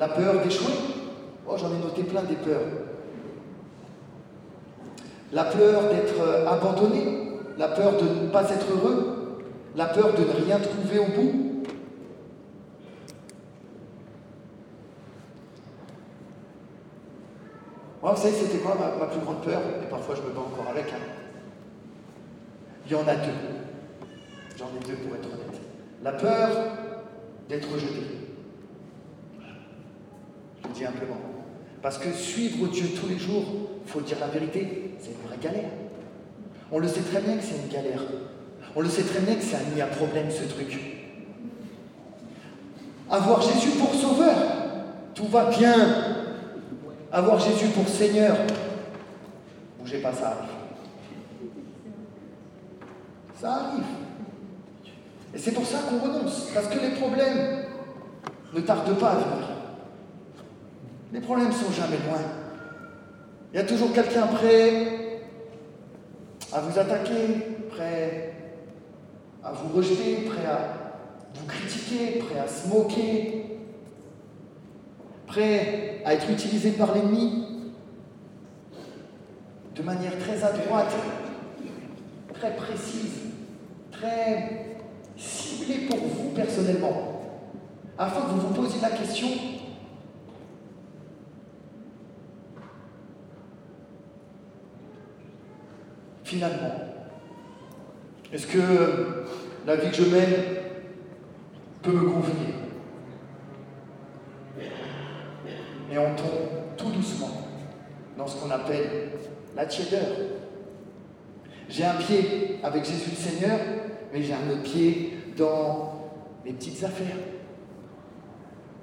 La 0.00 0.08
peur 0.08 0.42
d'échouer. 0.42 0.72
Oh, 1.46 1.56
j'en 1.58 1.70
ai 1.70 1.78
noté 1.78 2.02
plein 2.04 2.22
des 2.22 2.36
peurs. 2.36 2.62
La 5.30 5.44
peur 5.44 5.90
d'être 5.90 6.48
abandonné. 6.48 7.38
La 7.58 7.68
peur 7.68 7.92
de 7.92 8.24
ne 8.24 8.30
pas 8.30 8.50
être 8.50 8.66
heureux. 8.72 9.42
La 9.76 9.86
peur 9.86 10.14
de 10.14 10.22
ne 10.22 10.44
rien 10.46 10.58
trouver 10.58 10.98
au 11.00 11.04
bout. 11.04 11.64
Moi, 18.00 18.12
vous 18.14 18.22
savez, 18.22 18.34
c'était 18.34 18.58
quoi 18.58 18.76
ma, 18.76 19.06
plus 19.06 19.20
grande 19.20 19.42
peur? 19.42 19.60
Et 19.82 19.90
parfois, 19.90 20.14
je 20.14 20.22
me 20.22 20.34
bats 20.34 20.40
encore 20.40 20.70
avec. 20.70 20.86
Hein. 20.86 20.96
Il 22.86 22.92
y 22.92 22.94
en 22.94 23.06
a 23.06 23.16
deux. 23.16 23.32
J'en 24.56 24.68
ai 24.68 24.88
deux 24.88 24.94
pour 24.94 25.14
être 25.14 25.26
honnête. 25.26 25.60
La 26.02 26.12
peur 26.12 26.48
d'être 27.50 27.70
rejeté. 27.70 28.19
Simplement. 30.84 31.20
Parce 31.82 31.98
que 31.98 32.12
suivre 32.12 32.68
Dieu 32.68 32.88
tous 32.98 33.08
les 33.08 33.18
jours, 33.18 33.44
il 33.84 33.90
faut 33.90 34.00
dire 34.00 34.18
la 34.20 34.28
vérité, 34.28 34.94
c'est 34.98 35.10
une 35.10 35.28
vraie 35.28 35.38
galère. 35.42 35.70
On 36.72 36.78
le 36.78 36.88
sait 36.88 37.00
très 37.00 37.20
bien 37.20 37.36
que 37.36 37.42
c'est 37.42 37.56
une 37.56 37.72
galère. 37.72 38.02
On 38.76 38.80
le 38.80 38.88
sait 38.88 39.02
très 39.02 39.20
bien 39.20 39.34
que 39.34 39.42
c'est 39.42 39.56
un, 39.56 39.84
un 39.84 39.88
problème 39.88 40.30
ce 40.30 40.44
truc. 40.44 40.78
Avoir 43.10 43.42
Jésus 43.42 43.70
pour 43.70 43.94
sauveur, 43.94 44.36
tout 45.14 45.26
va 45.26 45.46
bien. 45.50 45.74
Avoir 47.12 47.40
Jésus 47.40 47.66
pour 47.68 47.88
Seigneur, 47.88 48.36
bougez 49.80 49.98
pas, 49.98 50.12
ça 50.12 50.28
arrive. 50.28 50.50
Ça 53.40 53.52
arrive. 53.52 53.84
Et 55.34 55.38
c'est 55.38 55.52
pour 55.52 55.66
ça 55.66 55.78
qu'on 55.88 55.98
renonce, 55.98 56.50
parce 56.54 56.68
que 56.68 56.78
les 56.78 56.90
problèmes 56.90 57.64
ne 58.54 58.60
tardent 58.60 58.96
pas 58.98 59.10
à 59.10 59.14
venir. 59.14 59.49
Les 61.12 61.20
problèmes 61.20 61.52
sont 61.52 61.72
jamais 61.72 61.96
loin. 62.06 62.20
Il 63.52 63.56
y 63.56 63.60
a 63.60 63.64
toujours 63.64 63.92
quelqu'un 63.92 64.28
prêt 64.28 65.20
à 66.52 66.60
vous 66.60 66.78
attaquer, 66.78 67.26
prêt 67.70 68.34
à 69.42 69.52
vous 69.52 69.76
rejeter, 69.76 70.16
prêt 70.26 70.46
à 70.46 71.00
vous 71.34 71.46
critiquer, 71.46 72.20
prêt 72.20 72.38
à 72.38 72.46
se 72.46 72.68
moquer, 72.68 73.58
prêt 75.26 76.00
à 76.04 76.14
être 76.14 76.30
utilisé 76.30 76.72
par 76.72 76.94
l'ennemi 76.94 77.46
de 79.74 79.82
manière 79.82 80.16
très 80.18 80.44
adroite, 80.44 80.94
très 82.34 82.54
précise, 82.54 83.20
très 83.90 84.76
ciblée 85.16 85.88
pour 85.88 85.98
vous 85.98 86.30
personnellement, 86.36 87.22
afin 87.98 88.20
que 88.22 88.30
vous 88.30 88.48
vous 88.48 88.54
posiez 88.54 88.80
la 88.80 88.90
question 88.90 89.28
finalement 96.30 96.74
Est-ce 98.32 98.46
que 98.46 99.24
la 99.66 99.74
vie 99.74 99.90
que 99.90 99.96
je 99.96 100.04
mène 100.04 100.34
peut 101.82 101.90
me 101.90 102.08
convenir? 102.08 102.54
Et 105.92 105.98
on 105.98 106.14
tombe 106.14 106.76
tout 106.76 106.90
doucement 106.90 107.48
dans 108.16 108.28
ce 108.28 108.36
qu'on 108.36 108.50
appelle 108.52 109.10
la 109.56 109.66
tiédeur. 109.66 110.06
J'ai 111.68 111.84
un 111.84 111.94
pied 111.94 112.60
avec 112.62 112.84
Jésus 112.84 113.10
le 113.10 113.16
Seigneur, 113.16 113.58
mais 114.12 114.22
j'ai 114.22 114.32
un 114.32 114.50
autre 114.52 114.62
pied 114.62 115.14
dans 115.36 116.12
mes 116.44 116.52
petites 116.52 116.84
affaires. 116.84 117.16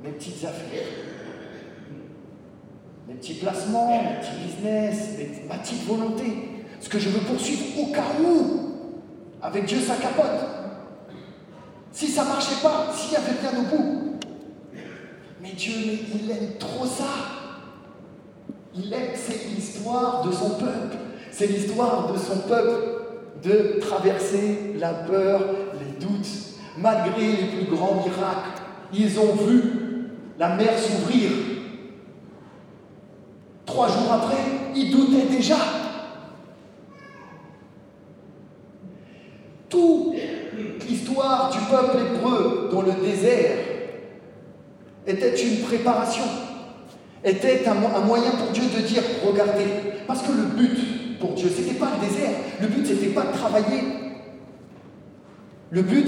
Mes 0.04 0.12
petites 0.12 0.44
affaires. 0.44 0.88
Mes 3.08 3.14
petits 3.14 3.36
placements, 3.36 4.04
mes 4.04 4.20
petits 4.20 4.46
business, 4.46 5.18
ma 5.48 5.60
petite 5.60 5.86
volonté. 5.86 6.57
Ce 6.80 6.90
que 6.90 7.00
je 7.00 7.10
veux 7.10 7.20
poursuivre 7.22 7.82
au 7.82 7.92
cas 7.92 8.04
où, 8.22 8.68
avec 9.42 9.66
Dieu, 9.66 9.80
ça 9.80 9.96
capote. 9.96 10.58
Si 11.92 12.08
ça 12.08 12.24
ne 12.24 12.30
marchait 12.30 12.62
pas, 12.62 12.88
s'il 12.94 13.14
y 13.14 13.16
avait 13.16 13.40
rien 13.42 13.60
au 13.60 13.76
bout. 13.76 14.20
Mais 15.42 15.52
Dieu, 15.54 15.74
il 15.74 16.30
aime 16.30 16.58
trop 16.60 16.86
ça. 16.86 17.06
Il 18.76 18.94
aime, 18.94 19.12
c'est 19.16 19.48
l'histoire 19.56 20.24
de 20.24 20.32
son 20.32 20.52
peuple. 20.52 20.98
C'est 21.32 21.48
l'histoire 21.48 22.12
de 22.12 22.18
son 22.18 22.40
peuple 22.48 22.98
de 23.44 23.80
traverser 23.80 24.76
la 24.80 24.94
peur, 24.94 25.42
les 25.74 26.00
doutes. 26.00 26.28
Malgré 26.78 27.28
les 27.28 27.48
plus 27.48 27.76
grands 27.76 28.04
miracles, 28.06 28.62
ils 28.94 29.20
ont 29.20 29.34
vu 29.34 29.64
la 30.38 30.56
mer 30.56 30.78
s'ouvrir. 30.78 31.32
Trois 33.66 33.88
jours 33.88 34.12
après, 34.12 34.38
ils 34.76 34.92
doutaient 34.92 35.26
déjà. 35.26 35.58
Toute 39.70 40.14
du 41.52 41.60
peuple 41.70 41.98
hébreu 42.00 42.70
dans 42.72 42.82
le 42.82 42.92
désert 42.92 43.58
était 45.06 45.36
une 45.36 45.62
préparation, 45.62 46.24
était 47.24 47.68
un, 47.68 48.02
moyen 48.02 48.32
pour 48.32 48.52
Dieu 48.52 48.64
de 48.64 48.82
dire 48.86 49.02
regardez, 49.26 49.66
parce 50.06 50.22
que 50.22 50.32
le 50.32 50.44
but 50.44 51.20
pour 51.20 51.34
Dieu, 51.34 51.50
c'était 51.56 51.76
pas 51.76 51.90
le 52.00 52.08
désert, 52.08 52.32
le 52.62 52.68
but 52.68 52.86
c'était 52.86 53.08
pas 53.08 53.24
de 53.24 53.34
travailler. 53.34 53.84
Le 55.70 55.82
but, 55.82 56.08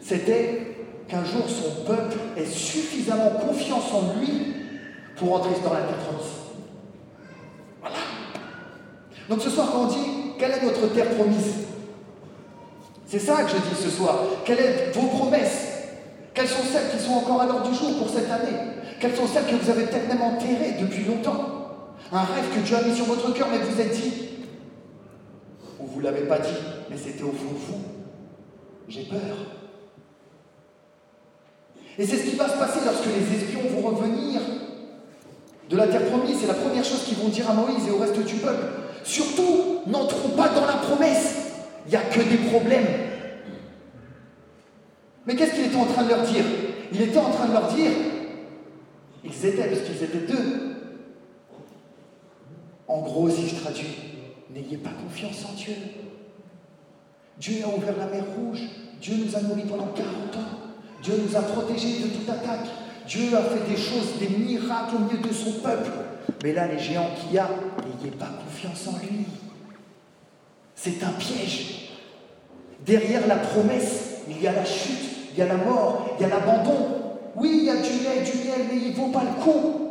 c'était 0.00 0.76
qu'un 1.08 1.24
jour 1.24 1.42
son 1.48 1.84
peuple 1.84 2.18
ait 2.36 2.46
suffisamment 2.46 3.30
confiance 3.30 3.92
en 3.92 4.18
lui 4.18 4.54
pour 5.16 5.34
entrer 5.34 5.54
dans 5.64 5.72
la 5.72 5.80
terre 5.80 5.96
promise. 5.96 6.30
Voilà. 7.80 7.96
Donc 9.28 9.40
ce 9.40 9.50
soir, 9.50 9.70
quand 9.72 9.82
on 9.82 9.86
dit 9.86 10.06
quelle 10.38 10.52
est 10.52 10.64
notre 10.64 10.92
terre 10.92 11.10
promise? 11.10 11.71
C'est 13.12 13.18
ça 13.18 13.42
que 13.42 13.50
je 13.50 13.56
dis 13.56 13.82
ce 13.82 13.90
soir. 13.90 14.20
Quelles 14.46 14.90
sont 14.94 15.00
vos 15.00 15.18
promesses? 15.18 15.66
Quelles 16.32 16.48
sont 16.48 16.62
celles 16.62 16.96
qui 16.96 17.04
sont 17.04 17.12
encore 17.12 17.42
à 17.42 17.44
l'heure 17.44 17.62
du 17.62 17.74
jour 17.74 17.98
pour 17.98 18.08
cette 18.08 18.30
année? 18.30 18.56
Quelles 19.00 19.14
sont 19.14 19.26
celles 19.26 19.44
que 19.44 19.62
vous 19.62 19.68
avez 19.68 19.84
peut-être 19.84 20.08
même 20.08 20.22
enterrées 20.22 20.76
depuis 20.80 21.04
longtemps? 21.04 21.66
Un 22.10 22.20
rêve 22.20 22.46
que 22.54 22.60
Dieu 22.60 22.74
a 22.74 22.80
mis 22.80 22.96
sur 22.96 23.04
votre 23.04 23.30
cœur, 23.34 23.48
mais 23.52 23.58
vous 23.58 23.78
êtes 23.78 23.92
dit, 23.92 24.28
ou 25.78 25.88
vous 25.88 25.98
ne 25.98 26.04
l'avez 26.04 26.22
pas 26.22 26.38
dit, 26.38 26.56
mais 26.88 26.96
c'était 26.96 27.22
au 27.22 27.32
fond 27.32 27.52
de 27.52 27.58
vous. 27.58 27.82
J'ai 28.88 29.02
peur. 29.02 29.36
Et 31.98 32.06
c'est 32.06 32.16
ce 32.16 32.30
qui 32.30 32.36
va 32.36 32.48
se 32.48 32.56
passer 32.56 32.78
lorsque 32.82 33.04
les 33.04 33.36
espions 33.36 33.68
vont 33.76 33.90
revenir 33.90 34.40
de 35.68 35.76
la 35.76 35.86
terre 35.86 36.06
promise. 36.06 36.38
C'est 36.40 36.46
la 36.46 36.54
première 36.54 36.84
chose 36.84 37.02
qu'ils 37.02 37.18
vont 37.18 37.28
dire 37.28 37.50
à 37.50 37.52
Moïse 37.52 37.86
et 37.86 37.90
au 37.90 37.98
reste 37.98 38.24
du 38.24 38.36
peuple. 38.36 38.64
Surtout, 39.04 39.82
n'entrons 39.86 40.30
pas 40.30 40.48
dans 40.48 40.64
la 40.64 40.78
promesse. 40.78 41.40
Il 41.84 41.90
n'y 41.90 41.96
a 41.96 42.00
que 42.00 42.20
des 42.20 42.36
problèmes. 42.36 42.86
Mais 45.26 45.36
qu'est-ce 45.36 45.54
qu'il 45.54 45.66
était 45.66 45.76
en 45.76 45.86
train 45.86 46.04
de 46.04 46.08
leur 46.08 46.22
dire? 46.22 46.44
Il 46.92 47.00
était 47.00 47.18
en 47.18 47.30
train 47.30 47.46
de 47.46 47.52
leur 47.52 47.72
dire, 47.72 47.90
ils 49.24 49.46
étaient, 49.46 49.68
parce 49.68 49.82
qu'ils 49.82 50.02
étaient 50.02 50.32
deux. 50.32 50.76
En 52.88 53.00
gros, 53.00 53.30
si 53.30 53.48
je 53.48 53.54
traduis, 53.56 53.96
n'ayez 54.50 54.76
pas 54.76 54.90
confiance 54.90 55.44
en 55.50 55.54
Dieu. 55.54 55.74
Dieu 57.38 57.64
a 57.64 57.68
ouvert 57.68 57.96
la 57.96 58.06
mer 58.06 58.24
rouge, 58.36 58.60
Dieu 59.00 59.14
nous 59.24 59.36
a 59.36 59.40
nourris 59.40 59.62
pendant 59.68 59.86
40 59.86 60.04
ans, 60.36 60.58
Dieu 61.02 61.14
nous 61.26 61.36
a 61.36 61.42
protégés 61.42 62.00
de 62.00 62.08
toute 62.08 62.28
attaque, 62.28 62.68
Dieu 63.06 63.34
a 63.34 63.42
fait 63.42 63.70
des 63.70 63.76
choses, 63.76 64.18
des 64.18 64.28
miracles 64.28 64.96
au 64.96 64.98
milieu 65.00 65.18
de 65.18 65.32
son 65.32 65.52
peuple. 65.60 65.90
Mais 66.42 66.52
là, 66.52 66.68
les 66.68 66.78
géants 66.78 67.10
qu'il 67.20 67.34
y 67.34 67.38
a, 67.38 67.48
n'ayez 67.84 68.14
pas 68.16 68.30
confiance 68.44 68.86
en 68.88 68.98
lui. 68.98 69.24
C'est 70.74 71.02
un 71.02 71.12
piège. 71.12 71.90
Derrière 72.84 73.26
la 73.26 73.36
promesse, 73.36 74.18
il 74.28 74.40
y 74.40 74.46
a 74.46 74.52
la 74.52 74.64
chute, 74.64 75.11
il 75.32 75.38
y 75.38 75.42
a 75.42 75.46
la 75.46 75.56
mort, 75.56 76.06
il 76.18 76.22
y 76.22 76.24
a 76.24 76.28
l'abandon. 76.28 76.88
Oui, 77.34 77.50
il 77.54 77.64
y 77.64 77.70
a 77.70 77.76
du 77.76 77.82
lait, 77.82 78.22
du 78.22 78.46
miel, 78.46 78.66
mais 78.70 78.78
il 78.78 78.90
ne 78.90 78.94
vaut 78.94 79.08
pas 79.08 79.22
le 79.24 79.42
coup. 79.42 79.82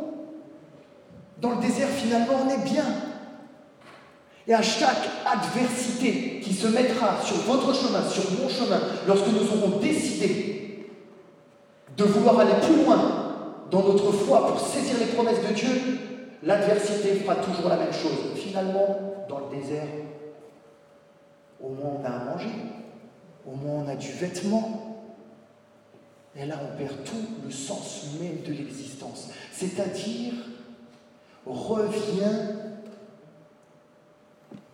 Dans 1.40 1.50
le 1.50 1.60
désert, 1.60 1.88
finalement, 1.88 2.34
on 2.46 2.48
est 2.48 2.64
bien. 2.64 2.84
Et 4.46 4.54
à 4.54 4.62
chaque 4.62 5.08
adversité 5.26 6.40
qui 6.42 6.52
se 6.52 6.66
mettra 6.68 7.20
sur 7.22 7.36
votre 7.38 7.74
chemin, 7.74 8.02
sur 8.08 8.24
mon 8.40 8.48
chemin, 8.48 8.80
lorsque 9.06 9.28
nous 9.28 9.46
aurons 9.56 9.78
décidé 9.78 10.88
de 11.96 12.04
vouloir 12.04 12.40
aller 12.40 12.54
plus 12.62 12.84
loin 12.84 12.98
dans 13.70 13.82
notre 13.82 14.12
foi 14.12 14.46
pour 14.48 14.60
saisir 14.60 14.96
les 14.98 15.06
promesses 15.06 15.42
de 15.48 15.54
Dieu, 15.54 15.98
l'adversité 16.42 17.14
fera 17.14 17.36
toujours 17.36 17.68
la 17.68 17.76
même 17.76 17.92
chose. 17.92 18.36
Finalement, 18.36 18.98
dans 19.28 19.40
le 19.40 19.56
désert, 19.56 19.86
au 21.60 21.68
moins 21.70 22.00
on 22.00 22.04
a 22.04 22.08
à 22.08 22.24
manger, 22.32 22.50
au 23.46 23.54
moins 23.54 23.84
on 23.84 23.88
a 23.88 23.94
du 23.94 24.10
vêtement. 24.12 24.91
Et 26.34 26.46
là, 26.46 26.58
on 26.62 26.76
perd 26.78 27.04
tout 27.04 27.26
le 27.44 27.50
sens 27.50 28.06
même 28.20 28.42
de 28.42 28.52
l'existence. 28.52 29.28
C'est-à-dire, 29.52 30.32
reviens 31.44 32.50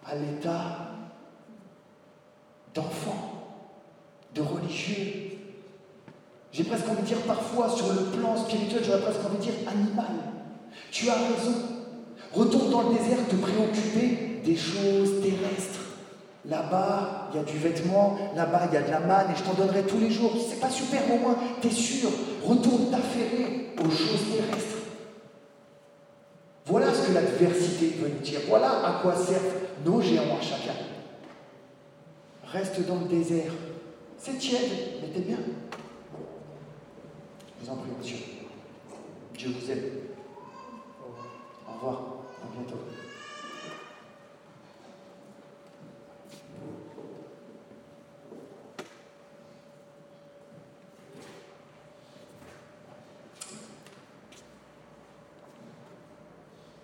à 0.07 0.15
l'état 0.15 0.89
d'enfant, 2.75 3.57
de 4.35 4.41
religieux. 4.41 5.33
J'ai 6.53 6.65
presque 6.65 6.89
envie 6.89 7.03
de 7.03 7.07
dire 7.07 7.21
parfois, 7.23 7.69
sur 7.69 7.93
le 7.93 8.03
plan 8.17 8.37
spirituel, 8.37 8.83
j'aurais 8.85 9.03
presque 9.03 9.25
envie 9.25 9.39
de 9.39 9.43
dire 9.43 9.69
animal. 9.69 10.15
Tu 10.91 11.09
as 11.11 11.15
raison. 11.15 11.55
Retourne 12.33 12.71
dans 12.71 12.83
le 12.89 12.97
désert 12.97 13.19
te 13.29 13.37
préoccuper 13.37 14.41
des 14.45 14.57
choses 14.57 15.23
terrestres. 15.23 15.81
Là-bas, 16.45 17.18
il 17.31 17.37
y 17.37 17.41
a 17.41 17.45
du 17.45 17.59
vêtement, 17.59 18.19
là-bas, 18.35 18.69
il 18.71 18.75
y 18.75 18.77
a 18.77 18.83
de 18.83 18.91
la 18.91 19.01
manne, 19.01 19.31
et 19.31 19.37
je 19.37 19.43
t'en 19.43 19.55
donnerai 19.55 19.83
tous 19.83 19.99
les 19.99 20.11
jours. 20.11 20.33
C'est 20.49 20.61
pas 20.61 20.71
super, 20.71 21.03
au 21.13 21.19
moins, 21.19 21.37
t'es 21.61 21.71
sûr. 21.71 22.11
Retourne 22.45 22.91
t'affairer 22.91 23.75
aux 23.79 23.91
choses 23.91 24.25
terrestres. 24.33 24.79
Voilà 26.67 26.93
ce 26.93 27.09
que 27.09 27.15
l'adversité 27.15 27.97
veut 27.99 28.09
nous 28.09 28.21
dire. 28.21 28.41
Voilà 28.49 28.87
à 28.87 29.01
quoi 29.03 29.17
servent 29.17 29.55
nos 29.85 30.01
géants 30.01 30.37
à 30.39 30.43
chacun. 30.43 30.75
Reste 32.45 32.87
dans 32.87 33.01
le 33.01 33.07
désert. 33.07 33.53
C'est 34.19 34.39
tiède, 34.39 34.71
mais 35.01 35.09
t'es 35.09 35.21
bien. 35.21 35.39
Je 37.61 37.65
vous 37.65 37.73
en 37.73 37.77
prie, 37.77 37.91
monsieur. 37.99 38.19
Dieu 39.37 39.51
vous 39.59 39.71
aime. 39.71 39.85
Au 41.69 41.73
revoir. 41.75 42.03
À 42.43 42.57
bientôt. 42.57 42.79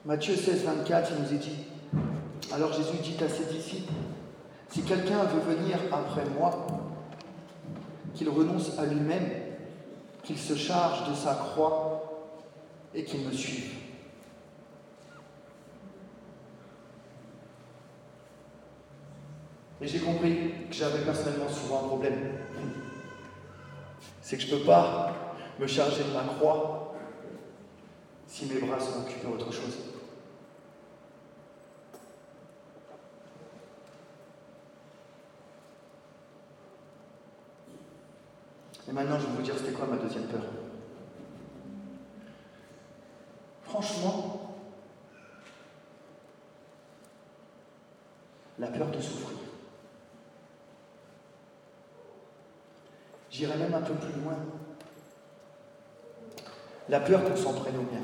Matthieu 0.07 0.37
16, 0.37 0.65
24, 0.65 1.13
il 1.13 1.23
nous 1.23 1.33
est 1.33 1.39
dit, 1.39 1.65
alors 2.53 2.75
Jésus 2.75 2.99
dit 3.03 3.17
à 3.25 3.29
ses 3.29 3.47
disciples, 3.47 3.91
si 4.69 4.83
quelqu'un 4.83 5.25
veut 5.25 5.55
venir 5.55 5.79
après 5.91 6.25
moi, 6.39 6.67
qu'il 8.13 8.29
renonce 8.29 8.79
à 8.79 8.85
lui-même, 8.85 9.31
qu'il 10.23 10.39
se 10.39 10.57
charge 10.57 11.09
de 11.09 11.15
sa 11.15 11.35
croix 11.35 12.29
et 12.95 13.03
qu'il 13.05 13.21
me 13.21 13.33
suive. 13.33 13.73
Et 19.81 19.87
j'ai 19.87 20.01
compris 20.01 20.53
que 20.69 20.75
j'avais 20.75 21.03
personnellement 21.03 21.49
souvent 21.49 21.85
un 21.85 21.89
problème. 21.89 22.19
C'est 24.21 24.37
que 24.37 24.43
je 24.43 24.55
ne 24.55 24.61
peux 24.61 24.67
pas 24.67 25.15
me 25.59 25.67
charger 25.67 26.05
de 26.05 26.13
ma 26.13 26.25
croix 26.35 26.95
si 28.27 28.47
mes 28.47 28.61
bras 28.61 28.79
sont 28.79 29.01
occupés 29.01 29.29
autre 29.29 29.51
chose. 29.51 29.94
Maintenant, 38.95 39.19
je 39.19 39.27
vais 39.27 39.33
vous 39.33 39.43
dire 39.43 39.55
c'était 39.59 39.73
quoi 39.73 39.87
ma 39.87 39.97
deuxième 39.97 40.25
peur? 40.25 40.43
Franchement, 43.65 44.55
la 48.61 48.69
peur 48.69 48.87
de 48.87 49.01
souffrir. 49.01 49.39
J'irai 53.31 53.57
même 53.57 53.75
un 53.75 53.83
peu 53.83 53.95
plus 53.95 54.21
loin. 54.23 54.37
La 56.89 57.01
peur 57.01 57.25
qu'on 57.25 57.35
s'en 57.35 57.53
prenne 57.55 57.77
au 57.79 57.83
bien. 57.83 58.03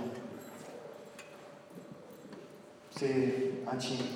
C'est 2.96 3.52
intime. 3.70 4.06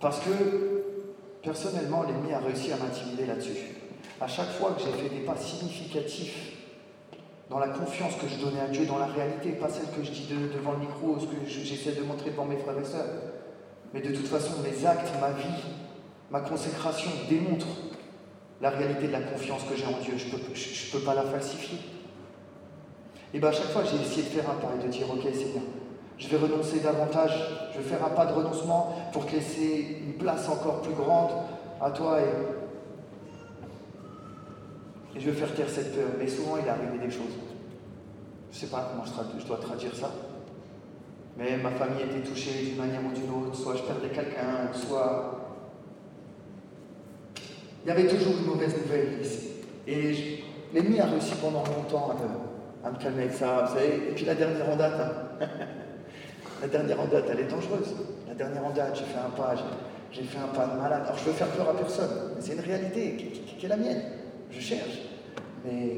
Parce 0.00 0.20
que, 0.20 0.84
personnellement, 1.42 2.04
l'ennemi 2.04 2.32
a 2.32 2.38
réussi 2.38 2.72
à 2.72 2.76
m'intimider 2.76 3.26
là-dessus 3.26 3.87
à 4.20 4.26
chaque 4.26 4.50
fois 4.50 4.72
que 4.72 4.82
j'ai 4.82 4.92
fait 4.92 5.14
des 5.14 5.24
pas 5.24 5.36
significatifs 5.36 6.52
dans 7.50 7.58
la 7.58 7.68
confiance 7.68 8.14
que 8.16 8.28
je 8.28 8.44
donnais 8.44 8.60
à 8.60 8.66
Dieu, 8.66 8.84
dans 8.84 8.98
la 8.98 9.06
réalité, 9.06 9.52
pas 9.52 9.68
celle 9.68 9.88
que 9.96 10.04
je 10.04 10.10
dis 10.10 10.28
devant 10.54 10.72
le 10.72 10.78
micro, 10.78 11.18
ce 11.18 11.26
que 11.26 11.48
j'essaie 11.48 11.92
de 11.92 12.02
montrer 12.02 12.30
devant 12.30 12.44
mes 12.44 12.58
frères 12.58 12.78
et 12.78 12.84
sœurs, 12.84 13.06
mais 13.94 14.00
de 14.00 14.14
toute 14.14 14.26
façon, 14.26 14.54
mes 14.62 14.86
actes, 14.86 15.10
ma 15.20 15.30
vie, 15.30 15.64
ma 16.30 16.40
consécration 16.40 17.10
démontrent 17.28 17.66
la 18.60 18.70
réalité 18.70 19.06
de 19.06 19.12
la 19.12 19.20
confiance 19.20 19.62
que 19.64 19.76
j'ai 19.76 19.86
en 19.86 19.98
Dieu. 20.02 20.14
Je 20.18 20.26
ne 20.26 20.92
peux, 20.92 21.04
pas 21.04 21.14
la 21.14 21.22
falsifier. 21.22 21.78
Et 23.32 23.38
bien 23.38 23.48
à 23.48 23.52
chaque 23.52 23.70
fois, 23.70 23.82
j'ai 23.84 23.96
essayé 24.00 24.22
de 24.22 24.28
faire 24.28 24.50
un 24.50 24.54
pas 24.54 24.68
et 24.78 24.84
de 24.84 24.88
dire, 24.88 25.06
ok 25.10 25.22
Seigneur, 25.22 25.62
je 26.18 26.28
vais 26.28 26.36
renoncer 26.36 26.80
davantage, 26.80 27.32
je 27.72 27.78
vais 27.78 27.88
faire 27.88 28.04
un 28.04 28.10
pas 28.10 28.26
de 28.26 28.32
renoncement 28.32 29.10
pour 29.12 29.24
te 29.26 29.32
laisser 29.32 30.02
une 30.04 30.14
place 30.14 30.48
encore 30.48 30.82
plus 30.82 30.94
grande 30.94 31.30
à 31.80 31.90
toi 31.92 32.20
et 32.20 32.57
et 35.16 35.20
je 35.20 35.30
veux 35.30 35.32
faire 35.32 35.54
taire 35.54 35.68
cette 35.68 35.94
peur. 35.94 36.10
Mais 36.18 36.28
souvent, 36.28 36.56
il 36.58 36.66
est 36.66 36.70
arrivé 36.70 36.98
des 36.98 37.10
choses. 37.10 37.36
Je 38.50 38.56
ne 38.56 38.60
sais 38.60 38.66
pas 38.66 38.90
comment 38.90 39.04
je, 39.04 39.46
dois 39.46 39.58
traduire 39.58 39.94
ça. 39.94 40.10
Mais 41.36 41.56
ma 41.56 41.70
famille 41.70 42.02
était 42.02 42.28
touchée 42.28 42.64
d'une 42.64 42.76
manière 42.76 43.00
ou 43.04 43.12
d'une 43.12 43.30
autre. 43.30 43.56
Soit 43.56 43.76
je 43.76 43.82
perdais 43.82 44.08
quelqu'un, 44.08 44.72
soit. 44.72 45.34
Il 47.84 47.88
y 47.88 47.90
avait 47.90 48.06
toujours 48.06 48.34
une 48.38 48.46
mauvaise 48.46 48.74
nouvelle 48.76 49.20
ici. 49.22 49.50
Et 49.86 50.44
l'ennemi 50.74 51.00
a 51.00 51.06
réussi 51.06 51.34
pendant 51.40 51.62
longtemps 51.64 52.14
à 52.84 52.90
me, 52.90 52.98
calmer 52.98 53.22
avec 53.24 53.34
ça. 53.34 53.70
Et 53.82 54.12
puis 54.14 54.24
la 54.24 54.34
dernière 54.34 54.68
en 54.68 54.76
date, 54.76 55.00
hein. 55.00 55.46
la 56.60 56.68
dernière 56.68 57.00
en 57.00 57.06
date, 57.06 57.24
elle 57.30 57.40
est 57.40 57.48
dangereuse. 57.48 57.94
La 58.26 58.34
dernière 58.34 58.64
en 58.66 58.70
date, 58.70 58.96
j'ai 58.96 59.04
fait 59.04 59.18
un 59.18 59.30
pas, 59.30 59.54
j'ai 60.12 60.22
fait 60.22 60.38
un 60.38 60.48
pas 60.48 60.66
de 60.66 60.80
malade. 60.80 61.02
Alors 61.04 61.16
je 61.16 61.24
veux 61.24 61.32
faire 61.32 61.48
peur 61.48 61.68
à 61.68 61.76
personne, 61.76 62.32
mais 62.34 62.40
c'est 62.40 62.54
une 62.54 62.60
réalité 62.60 63.16
qui 63.16 63.64
est 63.64 63.68
la 63.68 63.76
mienne. 63.76 64.02
Je 64.50 64.60
cherche 64.60 65.08
mais, 65.64 65.96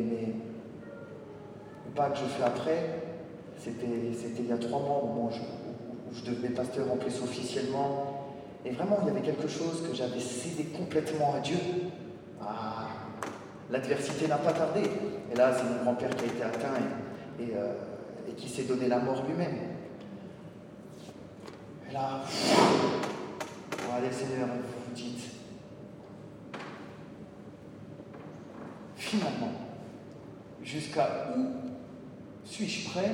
le 1.87 1.93
pas 1.95 2.11
que 2.11 2.19
je 2.19 2.25
fais 2.25 2.43
après, 2.43 3.03
c'était 3.59 3.87
il 4.39 4.47
y 4.47 4.53
a 4.53 4.59
trois 4.59 4.81
mois 4.81 5.03
où, 5.05 5.31
je, 6.13 6.25
devenais 6.25 6.51
pasteur 6.51 6.91
en 6.91 6.97
plus 6.97 7.21
officiellement. 7.23 8.37
Et 8.65 8.71
vraiment, 8.71 8.99
il 9.03 9.09
y 9.09 9.11
avait 9.11 9.23
quelque 9.23 9.49
chose 9.49 9.83
que 9.89 9.95
j'avais 9.95 10.21
cédé 10.21 10.65
complètement 10.65 11.35
à 11.35 11.41
Dieu. 11.41 11.59
Ah, 12.41 12.89
l'adversité 13.71 14.29
n'a 14.29 14.37
pas 14.37 14.53
tardé. 14.53 14.83
Et 15.33 15.37
là, 15.37 15.53
c'est 15.55 15.65
mon 15.65 15.83
grand-père 15.83 16.15
qui 16.17 16.25
a 16.25 16.29
été 16.29 16.43
atteint 16.43 16.75
et, 17.39 17.53
euh, 17.57 17.75
qui 18.37 18.49
s'est 18.49 18.65
donné 18.65 18.89
la 18.89 18.99
mort 18.99 19.25
lui-même. 19.27 19.57
Et 21.89 21.93
là, 21.93 22.23
allez 23.97 24.13
Seigneur, 24.13 24.49
vous 24.49 24.95
dites, 24.95 25.30
finalement, 29.11 29.51
jusqu'à 30.63 31.35
où 31.37 31.47
suis-je 32.45 32.89
prêt 32.91 33.11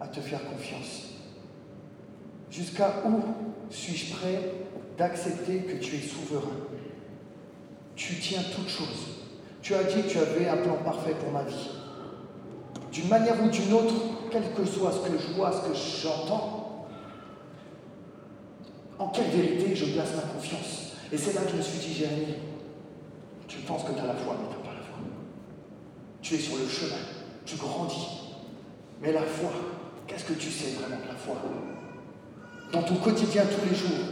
à 0.00 0.06
te 0.06 0.20
faire 0.20 0.44
confiance? 0.44 1.14
Jusqu'à 2.50 3.02
où 3.06 3.22
suis-je 3.70 4.14
prêt 4.14 4.40
d'accepter 4.98 5.60
que 5.60 5.76
tu 5.78 5.96
es 5.96 6.00
souverain? 6.00 6.60
Tu 7.96 8.16
tiens 8.16 8.42
toutes 8.54 8.68
choses. 8.68 9.20
Tu 9.62 9.74
as 9.74 9.84
dit 9.84 10.02
que 10.02 10.08
tu 10.08 10.18
avais 10.18 10.48
un 10.48 10.58
plan 10.58 10.76
parfait 10.84 11.14
pour 11.14 11.30
ma 11.30 11.44
vie. 11.44 11.70
D'une 12.92 13.08
manière 13.08 13.42
ou 13.42 13.48
d'une 13.48 13.72
autre, 13.72 13.94
quel 14.30 14.42
que 14.52 14.64
soit 14.66 14.92
ce 14.92 15.08
que 15.08 15.18
je 15.18 15.32
vois, 15.32 15.52
ce 15.52 15.68
que 15.68 15.74
j'entends, 15.74 16.86
en 18.98 19.08
quelle 19.08 19.30
vérité 19.30 19.74
je 19.74 19.86
place 19.94 20.14
ma 20.14 20.22
confiance? 20.22 20.92
Et 21.10 21.16
c'est 21.16 21.32
là 21.32 21.42
que 21.42 21.52
je 21.52 21.56
me 21.56 21.62
suis 21.62 21.78
dit, 21.78 21.94
Jérémie, 21.94 22.34
que 23.80 23.92
tu 23.92 24.00
as 24.00 24.06
la 24.06 24.14
foi, 24.14 24.36
mais 24.38 24.48
tu 24.48 24.56
n'as 24.56 24.68
pas 24.68 24.74
la 24.74 24.82
foi. 24.82 24.98
Tu 26.20 26.34
es 26.34 26.38
sur 26.38 26.56
le 26.58 26.68
chemin, 26.68 27.02
tu 27.44 27.56
grandis. 27.56 28.06
Mais 29.00 29.12
la 29.12 29.22
foi, 29.22 29.50
qu'est-ce 30.06 30.24
que 30.24 30.34
tu 30.34 30.50
sais 30.50 30.78
vraiment 30.78 31.02
de 31.02 31.08
la 31.08 31.14
foi? 31.14 31.36
Dans 32.72 32.82
ton 32.82 32.96
quotidien 32.96 33.44
tous 33.44 33.68
les 33.68 33.74
jours, 33.74 34.06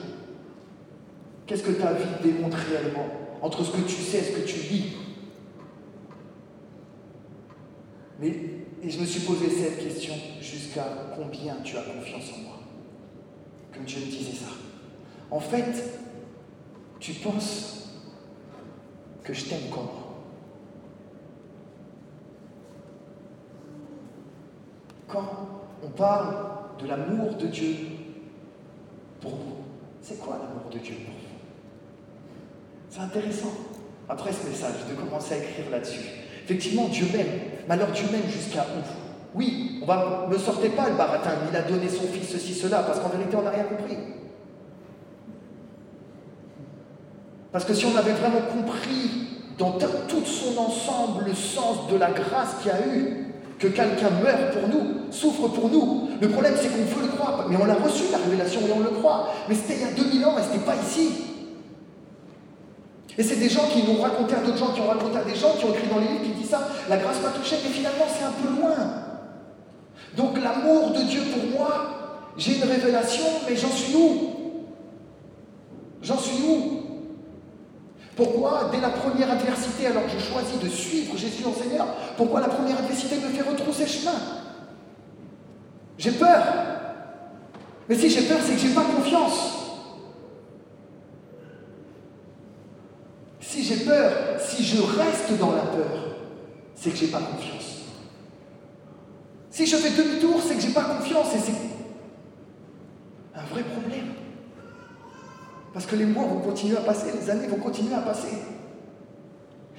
qu'est-ce 1.47 1.63
que 1.63 1.73
ta 1.73 1.93
vie 1.93 2.05
démontre 2.23 2.57
réellement? 2.57 3.07
Entre 3.43 3.65
ce 3.65 3.71
que 3.71 3.83
tu 3.83 4.03
sais 4.03 4.19
et 4.19 4.23
ce 4.23 4.33
que 4.33 4.47
tu 4.47 4.61
lis. 4.73 4.97
Mais, 8.19 8.29
et 8.83 8.91
je 8.91 9.01
me 9.01 9.07
suis 9.07 9.21
posé 9.21 9.49
cette 9.49 9.83
question, 9.83 10.15
jusqu'à 10.41 10.85
combien 11.17 11.57
tu 11.65 11.77
as 11.77 11.83
confiance 11.83 12.33
en 12.37 12.43
moi? 12.43 12.59
Comme 13.73 13.85
Dieu 13.85 14.01
me 14.01 14.07
disait 14.07 14.37
ça. 14.37 14.51
En 15.31 15.41
fait, 15.41 16.01
tu 16.99 17.13
penses 17.15 17.90
que 19.23 19.33
je 19.35 19.45
t'aime 19.45 19.69
comment 19.71 20.11
Quand 25.09 25.25
on 25.83 25.89
parle 25.89 26.37
de 26.81 26.87
l'amour 26.87 27.35
de 27.35 27.47
Dieu 27.47 27.75
pour 29.21 29.33
vous, 29.33 29.57
c'est 30.01 30.19
quoi 30.19 30.35
l'amour 30.35 30.71
de 30.73 30.79
Dieu 30.79 30.95
pour 31.05 31.15
vous? 31.15 31.21
C'est 32.89 33.01
intéressant, 33.01 33.53
après 34.09 34.33
ce 34.33 34.47
message, 34.47 34.87
de 34.89 34.95
commencer 34.95 35.35
à 35.35 35.39
écrire 35.39 35.71
là-dessus. 35.71 36.05
Effectivement, 36.45 36.89
Dieu 36.89 37.07
m'aime, 37.13 37.41
mais 37.69 37.75
alors 37.75 37.91
Dieu 37.91 38.07
m'aime 38.11 38.29
jusqu'à 38.29 38.63
où? 38.63 38.83
Oui, 39.35 39.81
on 39.83 39.87
va, 39.87 40.29
ne 40.31 40.39
sortez 40.39 40.71
pas 40.71 40.89
le 40.89 40.97
baratin, 40.97 41.31
il 41.49 41.57
a 41.57 41.63
donné 41.63 41.89
son 41.89 42.07
fils, 42.07 42.29
ceci, 42.29 42.55
cela, 42.55 42.83
parce 42.83 43.01
qu'en 43.01 43.09
vérité, 43.09 43.37
on 43.37 43.43
n'a 43.43 43.51
rien 43.51 43.65
compris. 43.65 43.97
Parce 47.53 47.65
que 47.65 47.75
si 47.75 47.85
on 47.87 47.97
avait 47.97 48.13
vraiment 48.13 48.41
compris 48.53 49.11
dans 49.59 49.73
tout 49.73 50.25
son 50.25 50.59
ensemble 50.59 51.25
le 51.27 51.35
sens 51.35 51.89
de 51.91 51.97
la 51.97 52.11
grâce 52.11 52.55
qu'il 52.63 52.71
y 52.71 52.75
a 52.75 52.87
eu, 52.95 53.27
que 53.59 53.67
quelqu'un 53.69 54.11
meurt 54.23 54.53
pour 54.53 54.69
nous, 54.69 55.13
souffre 55.13 55.49
pour 55.49 55.69
nous, 55.69 56.09
le 56.21 56.29
problème 56.29 56.55
c'est 56.57 56.69
qu'on 56.69 56.85
veut 56.85 57.07
le 57.07 57.13
croire, 57.17 57.47
mais 57.49 57.57
on 57.61 57.67
l'a 57.67 57.75
reçu 57.75 58.05
la 58.11 58.19
révélation 58.19 58.61
et 58.63 58.73
on 58.73 58.81
le 58.81 58.91
croit. 58.91 59.29
Mais 59.49 59.55
c'était 59.55 59.75
il 59.75 59.81
y 59.83 59.85
a 59.85 59.93
2000 59.93 60.25
ans 60.25 60.39
et 60.39 60.43
c'était 60.43 60.65
pas 60.65 60.77
ici. 60.77 61.11
Et 63.19 63.23
c'est 63.23 63.37
des 63.37 63.51
gens 63.51 63.67
qui 63.71 63.83
nous 63.83 64.01
raconté 64.01 64.35
à 64.35 64.39
d'autres 64.39 64.57
gens, 64.57 64.73
qui 64.73 64.81
ont 64.81 64.89
raconté 64.89 65.19
à 65.19 65.25
des 65.25 65.35
gens, 65.35 65.53
qui 65.59 65.65
ont 65.67 65.75
écrit 65.75 65.89
dans 65.89 65.99
les 65.99 66.09
livres, 66.09 66.23
qui 66.23 66.41
disent 66.41 66.51
ça, 66.51 66.69
la 66.89 66.97
grâce 66.97 67.21
m'a 67.21 67.31
touché, 67.31 67.57
mais 67.63 67.71
finalement 67.71 68.07
c'est 68.09 68.25
un 68.25 68.31
peu 68.31 68.61
loin. 68.61 68.77
Donc 70.17 70.43
l'amour 70.43 70.93
de 70.93 71.03
Dieu 71.03 71.21
pour 71.35 71.59
moi, 71.59 72.31
j'ai 72.39 72.57
une 72.57 72.65
révélation, 72.65 73.25
mais 73.47 73.57
j'en 73.57 73.69
suis 73.69 73.95
où? 73.95 74.31
J'en 76.01 76.17
suis 76.17 76.43
où? 76.43 76.80
Pourquoi, 78.21 78.69
dès 78.71 78.81
la 78.83 78.91
première 78.91 79.31
adversité, 79.31 79.87
alors 79.87 80.05
que 80.05 80.11
je 80.11 80.19
choisis 80.19 80.59
de 80.59 80.69
suivre 80.69 81.17
Jésus 81.17 81.43
en 81.47 81.55
Seigneur, 81.55 81.87
pourquoi 82.19 82.43
la 82.43 82.49
première 82.49 82.79
adversité 82.79 83.17
me 83.17 83.31
fait 83.31 83.41
retrousser 83.41 83.87
chemin? 83.87 84.13
J'ai 85.97 86.13
peur. 86.13 86.45
Mais 87.89 87.95
si 87.95 88.11
j'ai 88.11 88.29
peur, 88.29 88.37
c'est 88.45 88.53
que 88.53 88.61
je 88.61 88.67
n'ai 88.67 88.75
pas 88.75 88.85
confiance. 88.85 89.57
Si 93.41 93.65
j'ai 93.65 93.87
peur, 93.87 94.39
si 94.39 94.65
je 94.65 94.83
reste 94.83 95.39
dans 95.39 95.53
la 95.53 95.63
peur, 95.63 96.17
c'est 96.75 96.91
que 96.91 96.97
je 96.99 97.07
n'ai 97.07 97.11
pas 97.11 97.21
confiance. 97.21 97.87
Si 99.49 99.65
je 99.65 99.77
fais 99.77 99.97
demi-tour, 99.97 100.43
c'est 100.47 100.57
que 100.57 100.61
je 100.61 100.67
n'ai 100.67 100.75
pas 100.75 100.85
confiance 100.85 101.35
et 101.35 101.39
c'est 101.39 101.55
un 103.35 103.45
vrai 103.47 103.63
problème. 103.63 104.20
Parce 105.73 105.87
que 105.87 105.97
les 105.97 106.07
mois 106.07 106.25
vont 106.25 106.41
continuer 106.41 106.77
à 106.77 106.81
passer, 106.81 107.13
les 107.19 107.31
années 107.31 107.47
vont 107.47 107.57
continuer 107.57 107.95
à 107.95 108.01
passer. 108.01 108.37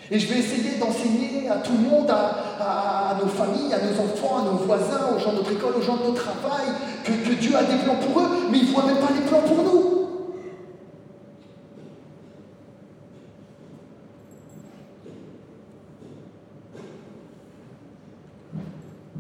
Et 0.10 0.20
je 0.20 0.28
vais 0.28 0.40
essayer 0.40 0.78
d'enseigner 0.78 1.48
à 1.50 1.58
tout 1.58 1.74
le 1.74 1.90
monde, 1.90 2.10
à, 2.10 3.18
nos 3.22 3.28
familles, 3.28 3.74
à 3.74 3.80
nos 3.80 4.00
enfants, 4.02 4.40
à 4.40 4.44
nos 4.44 4.58
voisins, 4.58 5.16
aux 5.16 5.20
gens 5.20 5.32
de 5.32 5.38
notre 5.38 5.52
école, 5.52 5.76
aux 5.78 5.82
gens 5.82 5.98
de 5.98 6.04
notre 6.04 6.22
travail, 6.22 6.68
que, 7.04 7.34
Dieu 7.34 7.56
a 7.56 7.64
des 7.64 7.78
plans 7.84 7.96
pour 7.96 8.22
eux, 8.22 8.28
mais 8.52 8.60
il 8.60 8.68
ne 8.68 8.72
voit 8.72 8.86
même 8.86 8.98
pas 8.98 9.14
les 9.14 9.22
plans 9.22 9.42
pour 9.42 9.64
nous. 9.64 10.08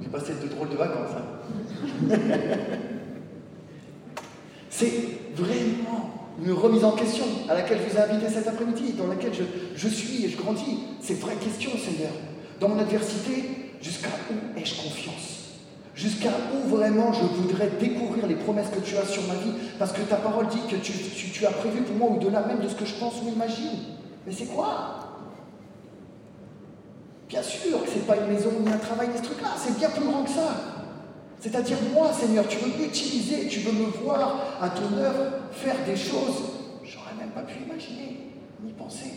J'ai 0.01 0.09
passé 0.09 0.33
de 0.43 0.47
drôles 0.47 0.69
de 0.69 0.75
vacances. 0.75 1.11
Hein. 1.17 2.17
C'est 4.69 4.91
vraiment 5.35 6.11
une 6.43 6.53
remise 6.53 6.83
en 6.83 6.91
question 6.91 7.25
à 7.49 7.53
laquelle 7.53 7.79
je 7.79 7.89
vous 7.89 7.97
ai 7.97 8.00
cet 8.29 8.47
après-midi, 8.47 8.93
dans 8.93 9.07
laquelle 9.07 9.33
je, 9.75 9.87
suis 9.87 10.25
et 10.25 10.29
je 10.29 10.37
grandis. 10.37 10.79
C'est 11.01 11.19
vraie 11.19 11.35
question, 11.35 11.71
Seigneur. 11.71 12.11
Dans 12.59 12.69
mon 12.69 12.79
adversité, 12.79 13.73
jusqu'à 13.81 14.09
où 14.29 14.59
ai-je 14.59 14.75
confiance? 14.75 15.37
Jusqu'à 15.95 16.31
où 16.53 16.69
vraiment 16.69 17.11
je 17.13 17.23
voudrais 17.23 17.69
découvrir 17.79 18.27
les 18.27 18.35
promesses 18.35 18.69
que 18.69 18.79
tu 18.79 18.95
as 18.97 19.05
sur 19.05 19.23
ma 19.27 19.35
vie? 19.35 19.53
Parce 19.77 19.91
que 19.91 20.01
ta 20.01 20.15
parole 20.15 20.47
dit 20.47 20.61
que 20.69 20.75
tu, 20.75 21.45
as 21.45 21.51
prévu 21.51 21.81
pour 21.81 21.95
moi 21.95 22.09
au-delà 22.09 22.45
même 22.45 22.59
de 22.59 22.67
ce 22.67 22.75
que 22.75 22.85
je 22.85 22.95
pense 22.95 23.15
ou 23.23 23.29
imagine. 23.29 23.79
Mais 24.25 24.31
c'est 24.31 24.45
quoi? 24.45 24.99
Bien 27.27 27.43
sûr 27.43 27.83
que 27.83 27.89
ce 27.89 27.95
n'est 27.95 28.01
pas 28.01 28.17
une 28.17 28.33
maison 28.33 28.51
ni 28.59 28.71
un 28.71 28.77
travail 28.77 29.09
ni 29.09 29.17
ce 29.17 29.23
truc-là, 29.23 29.49
c'est 29.57 29.77
bien 29.77 29.89
plus 29.89 30.05
grand 30.05 30.23
que 30.23 30.29
ça. 30.29 30.81
C'est-à-dire, 31.41 31.77
moi, 31.93 32.11
Seigneur, 32.13 32.47
tu 32.47 32.59
veux 32.59 32.77
m'utiliser, 32.77 33.47
tu 33.47 33.61
veux 33.61 33.71
me 33.71 33.85
voir 34.03 34.37
à 34.61 34.69
ton 34.69 34.95
œuvre 34.95 35.31
faire 35.51 35.75
des 35.85 35.95
choses, 35.95 36.50
même 37.21 37.31
pas 37.31 37.41
pu 37.41 37.63
imaginer, 37.63 38.17
ni 38.63 38.73
penser. 38.73 39.11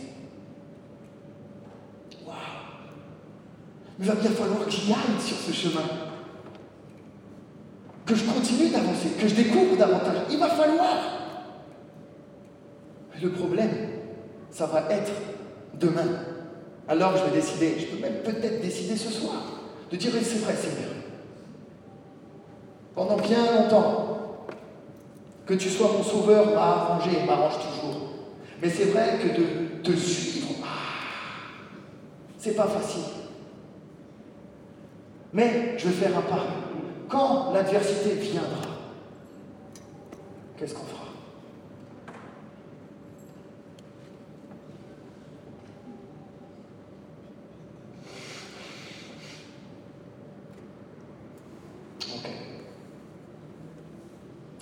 Waouh 2.25 2.35
Il 3.99 4.05
va 4.05 4.15
bien 4.15 4.31
falloir 4.31 4.65
que 4.65 4.71
j'y 4.71 4.91
aille 4.91 5.19
sur 5.19 5.37
ce 5.37 5.51
chemin. 5.51 5.85
Que 8.05 8.15
je 8.15 8.23
continue 8.25 8.69
d'avancer, 8.69 9.09
que 9.19 9.27
je 9.27 9.35
découvre 9.35 9.77
davantage. 9.77 10.17
Il 10.29 10.37
va 10.37 10.49
falloir. 10.49 10.97
le 13.21 13.31
problème, 13.31 13.71
ça 14.51 14.67
va 14.67 14.85
être 14.91 15.11
demain. 15.79 16.19
Alors 16.87 17.17
je 17.17 17.23
vais 17.25 17.31
décider, 17.31 17.79
je 17.79 17.85
peux 17.87 18.01
même 18.01 18.21
peut-être 18.21 18.61
décider 18.61 18.95
ce 18.95 19.11
soir, 19.11 19.41
de 19.89 19.97
dire, 19.97 20.11
c'est 20.21 20.39
vrai, 20.39 20.55
Seigneur 20.55 20.95
pendant 22.95 23.17
bien 23.17 23.61
longtemps. 23.61 24.14
Que 25.45 25.53
tu 25.53 25.69
sois 25.69 25.91
mon 25.91 26.03
sauveur 26.03 26.53
m'a 26.53 26.61
arrangé 26.61 27.11
et 27.21 27.25
m'arrange 27.25 27.55
toujours. 27.55 28.09
Mais 28.61 28.69
c'est 28.69 28.85
vrai 28.85 29.19
que 29.21 29.27
de 29.39 29.81
te 29.83 29.95
suivre, 29.97 30.55
ah, 30.63 31.85
c'est 32.37 32.55
pas 32.55 32.67
facile. 32.67 33.03
Mais 35.33 35.77
je 35.77 35.87
vais 35.87 35.93
faire 35.93 36.17
un 36.17 36.21
pas. 36.21 36.45
Quand 37.09 37.51
l'adversité 37.53 38.15
viendra, 38.15 38.61
qu'est-ce 40.57 40.73
qu'on 40.73 40.85
fera 40.85 41.05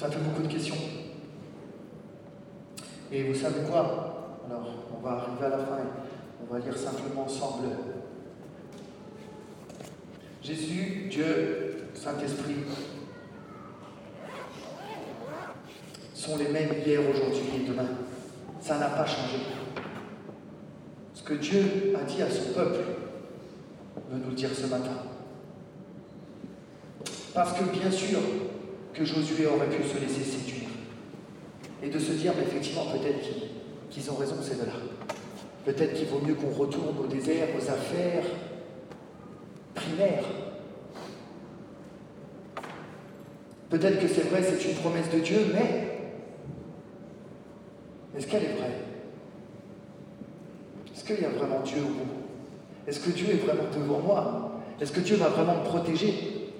Ça 0.04 0.10
fait 0.10 0.19
beaucoup 0.19 0.41
de 0.41 0.52
questions. 0.52 0.76
Et 3.10 3.24
vous 3.24 3.36
savez 3.36 3.62
quoi 3.69 4.41
Alors, 4.50 4.67
on 4.93 5.02
va 5.02 5.12
arriver 5.12 5.46
à 5.46 5.50
la 5.50 5.58
fin 5.60 5.78
et 5.78 6.41
on 6.41 6.54
va 6.54 6.60
lire 6.60 6.76
simplement 6.76 7.24
ensemble. 7.24 7.69
Jésus, 10.41 11.08
Dieu, 11.10 11.88
Saint-Esprit 11.93 12.56
sont 16.13 16.38
les 16.38 16.50
mêmes 16.50 16.74
hier, 16.86 17.00
aujourd'hui 17.00 17.62
et 17.63 17.65
demain. 17.65 17.88
Ça 18.60 18.78
n'a 18.78 18.89
pas 18.89 19.06
changé. 19.06 19.38
Ce 21.13 21.24
que 21.24 21.36
Dieu 21.36 21.96
a 21.98 22.03
à 22.21 22.30
son 22.30 22.54
peuple 22.54 22.80
veut 24.12 24.21
nous 24.26 24.34
dire 24.34 24.49
ce 24.54 24.67
matin. 24.67 25.04
Parce 27.34 27.54
que 27.60 27.63
bien 27.65 27.89
sûr, 27.89 28.19
que 28.93 29.04
Josué 29.04 29.47
aurait 29.47 29.69
pu 29.69 29.84
se 29.84 29.97
laisser 29.97 30.23
séduire. 30.23 30.69
Et 31.81 31.90
de 31.90 32.00
se 32.00 32.12
dire, 32.12 32.33
mais 32.38 32.44
effectivement, 32.44 32.85
peut-être 32.85 33.19
qu'ils 33.90 34.12
ont 34.12 34.15
raison, 34.15 34.35
ces 34.42 34.56
deux-là. 34.56 34.73
Peut-être 35.65 35.94
qu'il 35.94 36.08
vaut 36.08 36.19
mieux 36.19 36.35
qu'on 36.35 36.52
retourne 36.52 36.98
au 36.98 37.08
désert, 37.08 37.48
aux 37.58 37.69
affaires 37.69 38.23
primaires. 39.73 40.25
Peut-être 43.69 44.00
que 44.00 44.08
c'est 44.08 44.29
vrai, 44.29 44.44
c'est 44.44 44.69
une 44.69 44.75
promesse 44.75 45.10
de 45.10 45.19
Dieu, 45.19 45.40
mais 45.54 45.94
est-ce 48.15 48.27
qu'elle 48.27 48.44
est 48.44 48.56
vraie 48.56 48.81
Est-ce 50.94 51.04
qu'il 51.04 51.21
y 51.21 51.25
a 51.25 51.29
vraiment 51.29 51.63
Est-ce 52.88 53.00
que 53.00 53.12
Dieu 53.12 53.30
est 53.30 53.46
vraiment 53.46 53.69
devant 53.74 54.00
moi? 54.00 54.62
Est-ce 54.80 54.92
que 54.92 55.00
Dieu 55.00 55.15
va 55.15 55.30
vraiment 55.30 55.56
me 55.56 55.63
protéger? 55.63 56.52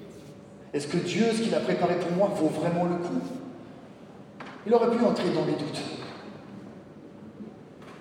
Est-ce 0.74 0.88
que 0.88 0.97
Dieu, 0.97 1.26
ce 1.34 1.41
qu'il 1.41 1.53
a 1.53 1.59
préparé 1.59 1.95
pour 1.99 2.11
moi, 2.11 2.30
vaut 2.36 2.47
vraiment 2.47 2.86
le 2.86 2.95
coup? 2.95 3.22
Il 4.66 4.74
aurait 4.74 4.95
pu 4.95 5.03
entrer 5.03 5.30
dans 5.32 5.45
les 5.45 5.53
doutes. 5.53 5.82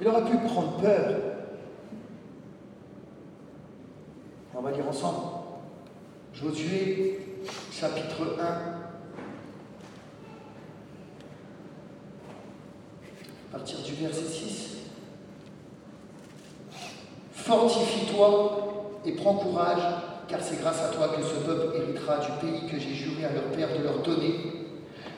Il 0.01 0.09
aurait 0.09 0.31
pu 0.31 0.37
prendre 0.39 0.77
peur. 0.81 1.21
On 4.55 4.61
va 4.61 4.71
lire 4.71 4.89
ensemble. 4.89 5.27
Josué, 6.33 7.19
chapitre 7.73 8.37
1. 8.41 8.45
À 13.53 13.59
partir 13.59 13.79
du 13.83 13.95
verset 13.95 14.25
6. 14.25 14.72
Fortifie-toi 17.53 18.99
et 19.05 19.13
prends 19.13 19.35
courage, 19.35 19.83
car 20.27 20.41
c'est 20.41 20.59
grâce 20.59 20.81
à 20.81 20.89
toi 20.89 21.09
que 21.09 21.23
ce 21.23 21.35
peuple 21.45 21.77
héritera 21.77 22.17
du 22.17 22.31
pays 22.41 22.67
que 22.67 22.81
j'ai 22.81 22.95
juré 22.95 23.27
à 23.27 23.33
leur 23.35 23.45
père 23.55 23.69
de 23.77 23.85
leur 23.85 23.99
donner. 23.99 24.37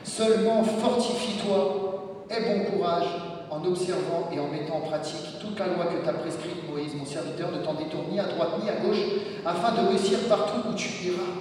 Seulement 0.03 0.61
fortifie-toi, 0.61 2.25
aie 2.29 2.41
bon 2.41 2.71
courage, 2.71 3.05
en 3.49 3.63
observant 3.63 4.29
et 4.33 4.39
en 4.41 4.49
mettant 4.49 4.75
en 4.75 4.81
pratique 4.81 5.39
toute 5.39 5.57
la 5.57 5.67
loi 5.67 5.85
que 5.85 6.05
t'a 6.05 6.11
prescrite 6.11 6.69
Moïse, 6.69 6.93
mon 6.93 7.05
serviteur, 7.05 7.53
ne 7.53 7.63
t'en 7.63 7.75
détourne 7.75 8.07
ni 8.11 8.19
à 8.19 8.25
droite 8.25 8.49
ni 8.61 8.69
à 8.69 8.85
gauche, 8.85 8.99
afin 9.45 9.81
de 9.81 9.87
réussir 9.87 10.19
partout 10.27 10.67
où 10.69 10.73
tu 10.73 10.89
iras. 11.07 11.39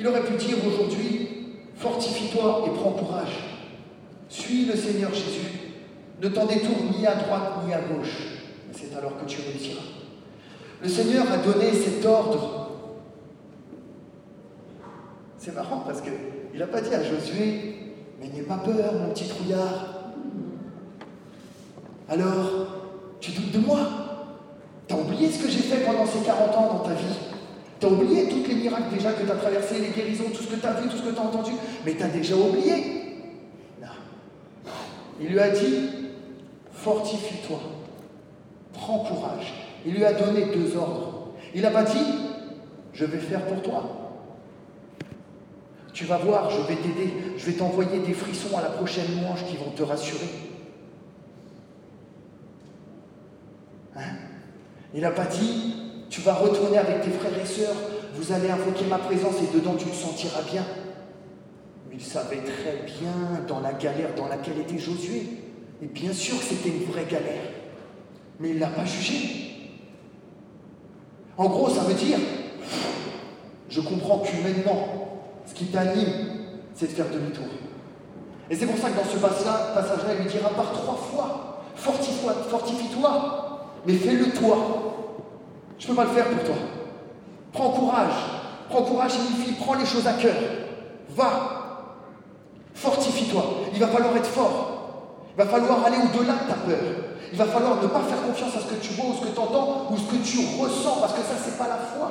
Il 0.00 0.08
aurait 0.08 0.24
pu 0.24 0.34
dire 0.34 0.56
aujourd'hui, 0.66 1.28
fortifie-toi 1.76 2.64
et 2.66 2.70
prends 2.70 2.90
courage. 2.90 3.38
Suis 4.28 4.64
le 4.64 4.74
Seigneur 4.74 5.14
Jésus. 5.14 5.60
Ne 6.20 6.28
t'en 6.28 6.46
détourne 6.46 6.90
ni 6.98 7.06
à 7.06 7.14
droite 7.14 7.52
ni 7.64 7.72
à 7.72 7.82
gauche. 7.82 8.39
C'est 8.72 8.96
alors 8.96 9.18
que 9.18 9.24
tu 9.26 9.40
réussiras. 9.40 9.82
Le 10.82 10.88
Seigneur 10.88 11.30
a 11.30 11.38
donné 11.38 11.72
cet 11.72 12.04
ordre. 12.06 12.70
C'est 15.38 15.54
marrant 15.54 15.82
parce 15.86 16.00
qu'il 16.00 16.58
n'a 16.58 16.66
pas 16.66 16.80
dit 16.80 16.94
à 16.94 17.02
Josué, 17.02 17.94
mais 18.20 18.28
n'aie 18.28 18.42
pas 18.42 18.58
peur, 18.58 18.94
mon 18.94 19.10
petit 19.10 19.28
trouillard. 19.28 20.12
Alors, 22.08 22.66
tu 23.20 23.32
doutes 23.32 23.52
de 23.52 23.58
moi 23.58 23.78
T'as 24.88 24.96
oublié 24.96 25.30
ce 25.30 25.44
que 25.44 25.48
j'ai 25.48 25.60
fait 25.60 25.84
pendant 25.84 26.04
ces 26.04 26.18
40 26.18 26.56
ans 26.56 26.74
dans 26.74 26.80
ta 26.80 26.94
vie 26.94 27.14
T'as 27.78 27.86
oublié 27.86 28.28
tous 28.28 28.44
les 28.48 28.56
miracles 28.56 28.92
déjà 28.92 29.12
que 29.12 29.24
tu 29.24 29.30
as 29.30 29.36
traversés, 29.36 29.78
les 29.78 29.90
guérisons, 29.90 30.24
tout 30.34 30.42
ce 30.42 30.48
que 30.48 30.60
tu 30.60 30.66
as 30.66 30.72
vu, 30.72 30.88
tout 30.88 30.96
ce 30.96 31.02
que 31.02 31.14
tu 31.14 31.18
as 31.18 31.22
entendu, 31.22 31.52
mais 31.86 31.94
tu 31.94 32.02
as 32.02 32.08
déjà 32.08 32.34
oublié. 32.34 32.74
Non. 33.80 33.88
Il 35.20 35.28
lui 35.28 35.38
a 35.38 35.48
dit, 35.50 35.88
fortifie-toi, 36.72 37.58
prends 38.80 38.98
courage. 38.98 39.52
Il 39.86 39.94
lui 39.94 40.04
a 40.04 40.12
donné 40.12 40.46
deux 40.46 40.76
ordres. 40.76 41.32
Il 41.54 41.62
n'a 41.62 41.70
pas 41.70 41.84
dit, 41.84 42.04
je 42.92 43.04
vais 43.04 43.18
faire 43.18 43.44
pour 43.46 43.62
toi. 43.62 43.96
Tu 45.92 46.04
vas 46.04 46.18
voir, 46.18 46.50
je 46.50 46.60
vais 46.62 46.76
t'aider, 46.76 47.12
je 47.36 47.46
vais 47.46 47.52
t'envoyer 47.52 47.98
des 48.00 48.14
frissons 48.14 48.56
à 48.56 48.62
la 48.62 48.70
prochaine 48.70 49.20
manche 49.22 49.44
qui 49.46 49.56
vont 49.56 49.70
te 49.70 49.82
rassurer. 49.82 50.28
Hein? 53.96 54.00
Il 54.94 55.02
n'a 55.02 55.10
pas 55.10 55.26
dit, 55.26 55.74
tu 56.08 56.20
vas 56.20 56.34
retourner 56.34 56.78
avec 56.78 57.02
tes 57.02 57.10
frères 57.10 57.38
et 57.38 57.46
sœurs, 57.46 57.76
vous 58.14 58.32
allez 58.32 58.50
invoquer 58.50 58.86
ma 58.86 58.98
présence 58.98 59.36
et 59.42 59.56
dedans 59.56 59.74
tu 59.76 59.86
te 59.86 59.94
sentiras 59.94 60.42
bien. 60.42 60.64
Il 61.92 62.00
savait 62.00 62.38
très 62.38 62.84
bien 62.86 63.44
dans 63.46 63.60
la 63.60 63.72
galère 63.72 64.14
dans 64.16 64.28
laquelle 64.28 64.58
était 64.60 64.78
Josué. 64.78 65.26
Et 65.82 65.86
bien 65.86 66.12
sûr 66.12 66.38
que 66.38 66.44
c'était 66.44 66.68
une 66.68 66.84
vraie 66.84 67.04
galère. 67.04 67.59
Mais 68.40 68.48
il 68.48 68.54
ne 68.56 68.60
l'a 68.60 68.68
pas 68.68 68.84
jugé. 68.84 69.76
En 71.36 71.46
gros, 71.48 71.70
ça 71.70 71.82
veut 71.82 71.94
dire, 71.94 72.18
je 73.68 73.80
comprends 73.80 74.18
qu'humainement, 74.18 75.20
ce 75.46 75.54
qui 75.54 75.66
t'anime, 75.66 76.08
c'est 76.74 76.86
de 76.86 76.92
faire 76.92 77.10
demi-tour. 77.10 77.44
Et 78.50 78.56
c'est 78.56 78.66
pour 78.66 78.78
ça 78.78 78.90
que 78.90 78.96
dans 78.96 79.04
ce 79.04 79.18
passage-là, 79.18 80.14
il 80.18 80.24
lui 80.24 80.30
dira 80.30 80.50
par 80.50 80.72
trois 80.72 80.96
fois, 80.96 81.62
fortifie-toi, 81.76 83.70
mais 83.86 83.94
fais-le 83.94 84.32
toi. 84.32 84.56
Je 85.78 85.84
ne 85.84 85.90
peux 85.90 85.96
pas 85.96 86.04
le 86.04 86.10
faire 86.10 86.28
pour 86.28 86.44
toi. 86.44 86.56
Prends 87.52 87.70
courage. 87.70 88.14
Prends 88.68 88.82
courage, 88.82 89.12
signifie 89.12 89.52
prends 89.52 89.74
les 89.74 89.86
choses 89.86 90.06
à 90.06 90.12
cœur. 90.14 90.36
Va. 91.10 91.30
Fortifie-toi. 92.74 93.44
Il 93.72 93.80
va 93.80 93.88
falloir 93.88 94.16
être 94.16 94.26
fort. 94.26 95.26
Il 95.34 95.42
va 95.42 95.46
falloir 95.48 95.84
aller 95.84 95.96
au-delà 95.96 96.34
de 96.34 96.48
ta 96.48 96.54
peur. 96.54 96.99
Il 97.32 97.38
va 97.38 97.44
falloir 97.46 97.80
ne 97.80 97.86
pas 97.86 98.00
faire 98.00 98.22
confiance 98.22 98.56
à 98.56 98.60
ce 98.60 98.66
que 98.66 98.80
tu 98.80 98.94
vois 98.94 99.10
ou 99.10 99.14
ce 99.14 99.26
que 99.28 99.32
tu 99.32 99.38
entends 99.38 99.86
ou 99.90 99.96
ce 99.96 100.04
que 100.04 100.16
tu 100.16 100.60
ressens, 100.60 101.00
parce 101.00 101.12
que 101.12 101.20
ça, 101.20 101.34
c'est 101.42 101.56
pas 101.56 101.68
la 101.68 101.76
foi. 101.76 102.10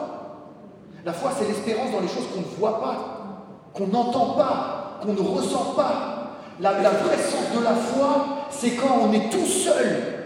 La 1.05 1.13
foi, 1.13 1.32
c'est 1.38 1.47
l'espérance 1.47 1.91
dans 1.91 1.99
les 1.99 2.07
choses 2.07 2.28
qu'on 2.34 2.41
ne 2.41 2.57
voit 2.57 2.80
pas, 2.80 3.47
qu'on 3.74 3.88
n'entend 3.88 4.34
pas, 4.34 4.99
qu'on 5.01 5.13
ne 5.13 5.22
ressent 5.22 5.74
pas. 5.76 6.15
La, 6.61 6.74
la 6.82 6.89
vraie 6.89 7.15
de 7.15 7.63
la 7.63 7.74
foi, 7.74 8.26
c'est 8.49 8.72
quand 8.72 8.99
on 9.03 9.13
est 9.13 9.30
tout 9.30 9.45
seul 9.45 10.20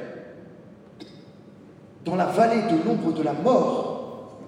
dans 2.05 2.15
la 2.15 2.25
vallée 2.25 2.63
de 2.63 2.83
l'ombre 2.85 3.13
de 3.13 3.23
la 3.23 3.33
mort 3.33 4.39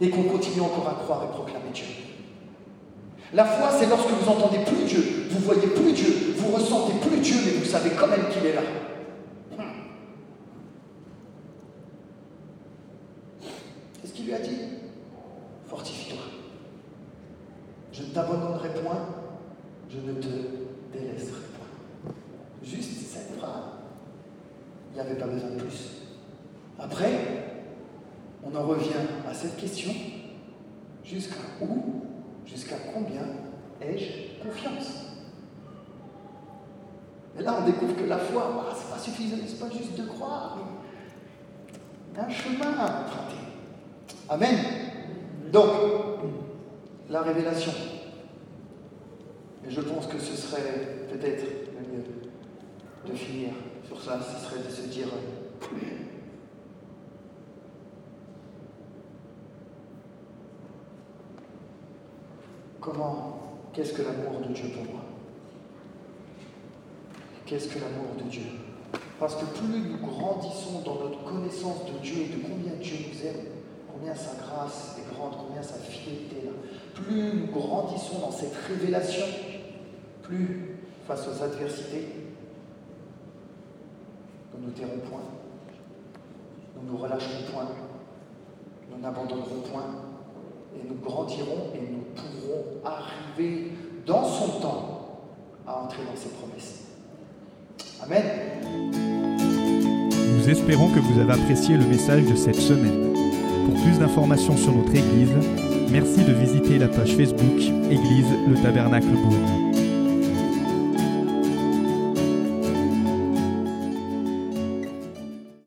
et 0.00 0.10
qu'on 0.10 0.24
continue 0.24 0.62
encore 0.62 0.88
à 0.88 0.94
croire 0.94 1.22
et 1.24 1.28
proclamer 1.28 1.70
Dieu. 1.72 1.86
La 3.32 3.44
foi, 3.44 3.70
c'est 3.78 3.86
lorsque 3.86 4.10
vous 4.10 4.28
entendez 4.28 4.58
plus 4.64 4.84
Dieu, 4.84 5.28
vous 5.30 5.38
voyez 5.40 5.68
plus 5.68 5.92
Dieu, 5.92 6.34
vous 6.36 6.52
ressentez 6.52 6.94
plus 6.98 7.18
Dieu, 7.18 7.36
mais 7.44 7.52
vous 7.52 7.64
savez 7.64 7.90
quand 7.90 8.08
même 8.08 8.28
qu'il 8.28 8.44
est 8.44 8.54
là. 8.54 8.62
Qu'est-ce 14.00 14.12
qu'il 14.12 14.26
lui 14.26 14.34
a 14.34 14.40
dit? 14.40 14.58
Fortifie-toi. 15.68 16.18
Je 17.92 18.02
ne 18.02 18.08
t'abandonnerai 18.08 18.70
point, 18.82 19.06
je 19.88 19.98
ne 19.98 20.14
te 20.14 20.28
délaisserai 20.92 21.40
point. 21.54 22.12
Juste 22.64 22.90
cette 23.06 23.36
phrase. 23.38 23.62
Il 24.90 24.94
n'y 24.94 25.00
avait 25.00 25.18
pas 25.18 25.26
besoin 25.26 25.50
de 25.50 25.60
plus. 25.60 26.02
Après, 26.80 27.10
on 28.42 28.56
en 28.56 28.66
revient 28.66 29.06
à 29.28 29.32
cette 29.32 29.56
question. 29.56 29.92
Jusqu'à 31.04 31.36
où, 31.60 32.02
jusqu'à 32.50 32.76
combien 32.92 33.22
ai-je 33.80 34.42
confiance? 34.42 35.06
Et 37.38 37.42
là, 37.42 37.56
on 37.60 37.64
découvre 37.64 37.96
que 37.96 38.04
la 38.04 38.18
foi, 38.18 38.52
bah, 38.54 38.76
c'est 38.76 38.90
pas 38.90 38.98
suffisant, 38.98 39.36
c'est 39.46 39.60
pas 39.60 39.70
juste 39.70 39.96
de 39.96 40.06
croire, 40.06 40.58
mais 42.12 42.20
un 42.20 42.28
chemin 42.28 42.72
à 42.78 43.02
emprunter. 43.02 43.40
Amen. 44.28 44.56
Donc, 45.52 45.70
la 47.08 47.22
révélation. 47.22 47.72
Et 49.66 49.70
je 49.70 49.80
pense 49.80 50.06
que 50.06 50.18
ce 50.18 50.36
serait 50.36 51.06
peut-être 51.10 51.44
le 51.74 51.96
mieux 51.96 52.04
de 53.06 53.16
finir 53.16 53.50
sur 53.86 54.00
ça, 54.00 54.20
ce 54.20 54.44
serait 54.44 54.62
de 54.62 54.70
se 54.70 54.82
dire 54.88 55.08
comment, 62.80 63.38
qu'est-ce 63.72 63.92
que 63.92 64.02
l'amour 64.02 64.40
de 64.46 64.52
Dieu 64.52 64.70
pour 64.74 64.92
moi? 64.92 65.02
Qu'est-ce 67.46 67.68
que 67.68 67.78
l'amour 67.78 68.14
de 68.18 68.30
Dieu? 68.30 68.42
Parce 69.18 69.34
que 69.34 69.44
plus 69.44 69.80
nous 69.80 69.98
grandissons 69.98 70.80
dans 70.84 70.94
notre 70.94 71.22
connaissance 71.24 71.84
de 71.86 71.98
Dieu 72.02 72.22
et 72.22 72.28
de 72.28 72.42
combien 72.42 72.72
Dieu 72.80 72.96
nous 73.08 73.26
aime, 73.26 73.46
combien 73.92 74.14
sa 74.14 74.34
grâce 74.36 74.96
est 74.98 75.14
grande, 75.14 75.34
combien 75.46 75.62
sa 75.62 75.74
fidélité 75.74 76.36
est 76.42 76.46
là, 76.46 76.52
plus 76.94 77.34
nous 77.34 77.46
grandissons 77.48 78.20
dans 78.20 78.30
cette 78.30 78.54
révélation, 78.68 79.26
plus 80.22 80.78
face 81.06 81.28
aux 81.28 81.42
adversités, 81.42 82.08
nous 84.58 84.66
ne 84.66 84.72
tairons 84.72 85.00
point, 85.10 85.20
nous 86.76 86.92
nous 86.92 86.98
relâcherons 86.98 87.52
point, 87.52 87.68
nous 88.90 88.98
n'abandonnerons 88.98 89.60
point, 89.70 89.86
et 90.74 90.88
nous 90.88 90.96
grandirons 90.96 91.72
et 91.74 91.80
nous 91.80 91.99
pourrons 92.22 92.64
arriver 92.84 93.72
dans 94.06 94.24
son 94.24 94.60
temps 94.60 95.20
à 95.66 95.82
entrer 95.82 96.02
dans 96.04 96.16
ses 96.16 96.30
promesses. 96.30 96.86
Amen. 98.02 98.24
Nous 100.36 100.48
espérons 100.48 100.88
que 100.88 101.00
vous 101.00 101.20
avez 101.20 101.32
apprécié 101.32 101.76
le 101.76 101.84
message 101.84 102.24
de 102.24 102.34
cette 102.34 102.56
semaine. 102.56 103.12
Pour 103.66 103.74
plus 103.82 103.98
d'informations 103.98 104.56
sur 104.56 104.72
notre 104.72 104.94
Église, 104.94 105.34
merci 105.90 106.24
de 106.24 106.32
visiter 106.32 106.78
la 106.78 106.88
page 106.88 107.14
Facebook 107.14 107.60
Église 107.90 108.26
le 108.48 108.54
Tabernacle 108.62 109.06
Beaune. 109.06 109.69